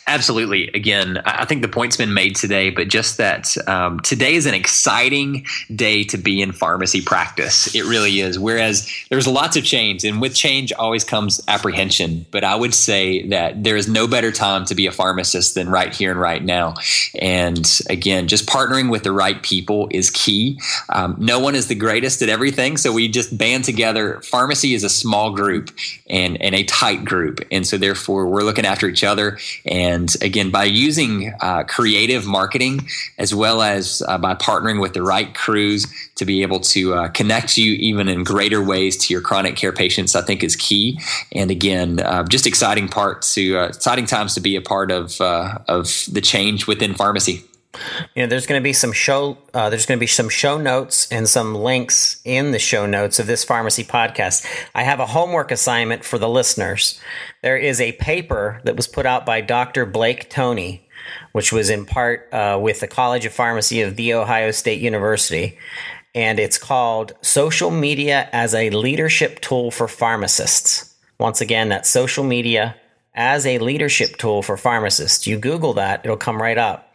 Absolutely. 0.08 0.68
Again, 0.68 1.20
I 1.24 1.44
think 1.46 1.62
the 1.62 1.68
point's 1.68 1.96
been 1.96 2.14
made 2.14 2.36
today, 2.36 2.70
but 2.70 2.86
just 2.86 3.16
that 3.16 3.56
um, 3.66 3.98
today 4.00 4.34
is 4.36 4.46
an 4.46 4.54
exciting 4.54 5.44
day 5.74 6.04
to 6.04 6.16
be 6.16 6.40
in 6.40 6.52
pharmacy 6.52 7.02
practice. 7.02 7.74
It 7.74 7.84
really 7.86 8.20
is. 8.20 8.38
Whereas 8.38 8.88
there's 9.10 9.26
lots 9.26 9.56
of 9.56 9.64
change, 9.64 10.04
and 10.04 10.20
with 10.20 10.32
change 10.32 10.72
always 10.72 11.02
comes 11.02 11.40
apprehension. 11.48 12.24
But 12.30 12.44
I 12.44 12.54
would 12.54 12.72
say 12.72 13.26
that 13.30 13.64
there 13.64 13.76
is 13.76 13.88
no 13.88 14.06
better 14.06 14.30
time 14.30 14.64
to 14.66 14.76
be 14.76 14.86
a 14.86 14.92
pharmacist 14.92 15.56
than 15.56 15.68
right 15.68 15.92
here 15.92 16.12
and 16.12 16.20
right 16.20 16.44
now. 16.44 16.74
And 17.20 17.68
again, 17.90 18.28
just 18.28 18.46
partnering 18.46 18.92
with 18.92 19.02
the 19.02 19.12
right 19.12 19.42
people 19.42 19.88
is 19.90 20.10
key. 20.10 20.60
Um, 20.88 21.16
no 21.18 21.40
one 21.40 21.56
is 21.56 21.66
the 21.66 21.74
greatest 21.74 22.22
at 22.22 22.28
everything, 22.28 22.76
so 22.76 22.92
we 22.92 23.08
just 23.08 23.36
band 23.36 23.64
together. 23.64 24.20
Pharmacy 24.20 24.72
is 24.74 24.84
a 24.84 24.88
small 24.88 25.32
group 25.32 25.72
and, 26.08 26.40
and 26.40 26.54
a 26.54 26.62
tight 26.62 27.04
group. 27.04 27.40
And 27.50 27.66
so, 27.66 27.76
therefore, 27.76 28.28
we're 28.28 28.44
looking 28.44 28.66
after 28.66 28.88
each 28.88 29.02
other. 29.02 29.38
And 29.64 29.95
and 29.96 30.14
again, 30.20 30.50
by 30.50 30.64
using 30.64 31.32
uh, 31.40 31.64
creative 31.64 32.26
marketing 32.26 32.86
as 33.18 33.34
well 33.34 33.62
as 33.62 34.02
uh, 34.06 34.18
by 34.18 34.34
partnering 34.34 34.78
with 34.80 34.92
the 34.92 35.02
right 35.02 35.34
crews 35.34 35.86
to 36.16 36.26
be 36.26 36.42
able 36.42 36.60
to 36.60 36.94
uh, 36.94 37.08
connect 37.08 37.56
you 37.56 37.72
even 37.72 38.06
in 38.06 38.22
greater 38.22 38.62
ways 38.62 38.96
to 38.98 39.14
your 39.14 39.22
chronic 39.22 39.56
care 39.56 39.72
patients, 39.72 40.14
I 40.14 40.20
think 40.20 40.44
is 40.44 40.54
key. 40.54 41.00
And 41.32 41.50
again, 41.50 42.00
uh, 42.00 42.24
just 42.24 42.46
exciting 42.46 42.88
part 42.88 43.22
to 43.34 43.58
uh, 43.58 43.66
exciting 43.68 44.04
times 44.06 44.34
to 44.34 44.40
be 44.40 44.54
a 44.56 44.62
part 44.62 44.90
of 44.90 45.18
uh, 45.20 45.58
of 45.66 46.04
the 46.12 46.20
change 46.20 46.66
within 46.66 46.94
pharmacy. 46.94 47.42
You 48.14 48.22
know, 48.22 48.28
there's 48.28 48.46
going 48.46 48.60
to 48.60 48.64
be 48.64 48.72
some 48.72 48.92
show. 48.92 49.38
Uh, 49.52 49.70
there's 49.70 49.86
going 49.86 49.98
to 49.98 50.00
be 50.00 50.06
some 50.06 50.28
show 50.28 50.58
notes 50.58 51.10
and 51.10 51.28
some 51.28 51.54
links 51.54 52.20
in 52.24 52.50
the 52.52 52.58
show 52.58 52.86
notes 52.86 53.18
of 53.18 53.26
this 53.26 53.44
pharmacy 53.44 53.84
podcast. 53.84 54.46
I 54.74 54.82
have 54.82 55.00
a 55.00 55.06
homework 55.06 55.50
assignment 55.50 56.04
for 56.04 56.18
the 56.18 56.28
listeners. 56.28 57.00
There 57.42 57.56
is 57.56 57.80
a 57.80 57.92
paper 57.92 58.60
that 58.64 58.76
was 58.76 58.88
put 58.88 59.06
out 59.06 59.26
by 59.26 59.40
Dr. 59.40 59.86
Blake 59.86 60.30
Tony, 60.30 60.86
which 61.32 61.52
was 61.52 61.70
in 61.70 61.84
part 61.84 62.32
uh, 62.32 62.58
with 62.60 62.80
the 62.80 62.88
College 62.88 63.26
of 63.26 63.32
Pharmacy 63.32 63.82
of 63.82 63.96
the 63.96 64.14
Ohio 64.14 64.50
State 64.50 64.80
University, 64.80 65.58
and 66.14 66.38
it's 66.38 66.58
called 66.58 67.12
"Social 67.22 67.70
Media 67.70 68.28
as 68.32 68.54
a 68.54 68.70
Leadership 68.70 69.40
Tool 69.40 69.70
for 69.70 69.88
Pharmacists." 69.88 70.94
Once 71.18 71.40
again, 71.40 71.70
that's 71.70 71.88
social 71.88 72.24
media 72.24 72.76
as 73.14 73.46
a 73.46 73.58
leadership 73.58 74.18
tool 74.18 74.42
for 74.42 74.56
pharmacists. 74.56 75.26
You 75.26 75.38
Google 75.38 75.74
that; 75.74 76.00
it'll 76.04 76.16
come 76.16 76.40
right 76.40 76.58
up 76.58 76.85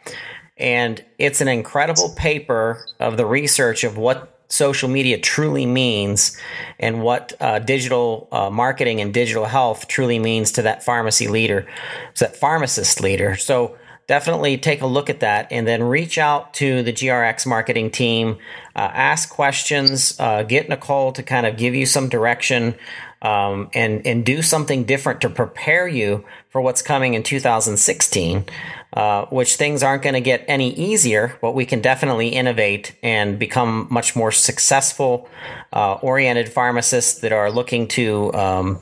and 0.56 1.04
it's 1.18 1.40
an 1.40 1.48
incredible 1.48 2.10
paper 2.16 2.84
of 3.00 3.16
the 3.16 3.26
research 3.26 3.84
of 3.84 3.96
what 3.96 4.32
social 4.52 4.88
media 4.88 5.18
truly 5.18 5.64
means 5.64 6.36
and 6.78 7.02
what 7.02 7.32
uh, 7.40 7.58
digital 7.58 8.28
uh, 8.30 8.50
marketing 8.50 9.00
and 9.00 9.14
digital 9.14 9.46
health 9.46 9.88
truly 9.88 10.18
means 10.18 10.52
to 10.52 10.62
that 10.62 10.84
pharmacy 10.84 11.26
leader, 11.26 11.66
so 12.12 12.26
that 12.26 12.36
pharmacist 12.36 13.00
leader. 13.00 13.34
So 13.34 13.76
definitely 14.06 14.58
take 14.58 14.82
a 14.82 14.86
look 14.86 15.08
at 15.08 15.20
that 15.20 15.50
and 15.50 15.66
then 15.66 15.82
reach 15.82 16.18
out 16.18 16.52
to 16.54 16.82
the 16.82 16.92
GRX 16.92 17.46
marketing 17.46 17.90
team, 17.90 18.36
uh, 18.76 18.90
ask 18.92 19.30
questions, 19.30 20.20
uh, 20.20 20.42
get 20.42 20.68
Nicolle 20.68 21.12
to 21.12 21.22
kind 21.22 21.46
of 21.46 21.56
give 21.56 21.74
you 21.74 21.86
some 21.86 22.08
direction. 22.08 22.74
Um, 23.22 23.70
and 23.72 24.04
and 24.04 24.26
do 24.26 24.42
something 24.42 24.82
different 24.82 25.20
to 25.20 25.30
prepare 25.30 25.86
you 25.86 26.24
for 26.48 26.60
what's 26.60 26.82
coming 26.82 27.14
in 27.14 27.22
2016 27.22 28.46
uh, 28.92 29.26
which 29.26 29.56
things 29.56 29.82
aren't 29.82 30.02
going 30.02 30.14
to 30.14 30.20
get 30.20 30.44
any 30.48 30.74
easier, 30.74 31.38
but 31.40 31.52
we 31.52 31.64
can 31.64 31.80
definitely 31.80 32.28
innovate 32.28 32.94
and 33.02 33.38
become 33.38 33.86
much 33.90 34.14
more 34.14 34.30
successful, 34.30 35.28
uh, 35.72 35.94
oriented 35.94 36.48
pharmacists 36.48 37.20
that 37.20 37.32
are 37.32 37.50
looking 37.50 37.88
to 37.88 38.32
um, 38.34 38.80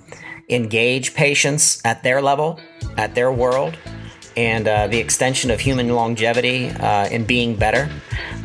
engage 0.48 1.14
patients 1.14 1.80
at 1.84 2.02
their 2.02 2.20
level, 2.20 2.58
at 2.96 3.14
their 3.14 3.30
world, 3.30 3.76
and 4.36 4.66
uh, 4.66 4.86
the 4.88 4.98
extension 4.98 5.50
of 5.50 5.60
human 5.60 5.88
longevity 5.90 6.68
uh, 6.70 7.06
and 7.10 7.26
being 7.26 7.54
better. 7.54 7.88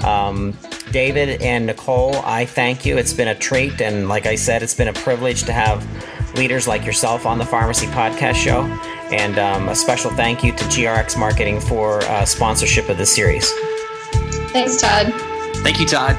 Um, 0.03 0.57
David 0.91 1.41
and 1.41 1.65
Nicolle, 1.65 2.15
I 2.23 2.45
thank 2.45 2.85
you. 2.85 2.97
It's 2.97 3.13
been 3.13 3.27
a 3.27 3.35
treat, 3.35 3.81
and 3.81 4.07
like 4.07 4.25
I 4.25 4.35
said, 4.35 4.61
it's 4.61 4.73
been 4.73 4.87
a 4.87 4.93
privilege 4.93 5.43
to 5.45 5.53
have 5.53 5.83
leaders 6.35 6.67
like 6.67 6.85
yourself 6.85 7.25
on 7.25 7.37
the 7.37 7.45
Pharmacy 7.45 7.87
Podcast 7.87 8.35
Show. 8.35 8.63
And 9.11 9.37
um, 9.37 9.69
a 9.69 9.75
special 9.75 10.11
thank 10.11 10.43
you 10.43 10.51
to 10.51 10.63
GRX 10.65 11.17
Marketing 11.17 11.59
for 11.59 12.01
uh, 12.03 12.25
sponsorship 12.25 12.89
of 12.89 12.97
this 12.97 13.13
series. 13.13 13.49
Thanks, 14.51 14.81
Todd. 14.81 15.13
Thank 15.57 15.79
you, 15.79 15.85
Todd. 15.85 16.17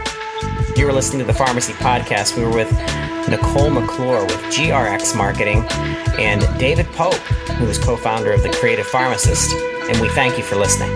You 0.77 0.87
were 0.87 0.92
listening 0.92 1.20
to 1.20 1.25
the 1.25 1.35
Pharmacy 1.35 1.72
Podcast. 1.75 2.37
We 2.37 2.44
were 2.44 2.55
with 2.55 2.70
Nicolle 3.29 3.70
McClure 3.70 4.25
with 4.25 4.40
GRX 4.53 5.16
Marketing 5.16 5.64
and 6.18 6.42
David 6.59 6.87
Pope, 6.92 7.14
who 7.59 7.66
is 7.66 7.79
co 7.79 7.96
founder 7.96 8.33
of 8.33 8.42
The 8.42 8.51
Creative 8.51 8.87
Pharmacist. 8.87 9.53
And 9.88 10.01
we 10.01 10.09
thank 10.11 10.37
you 10.37 10.44
for 10.44 10.57
listening. 10.57 10.94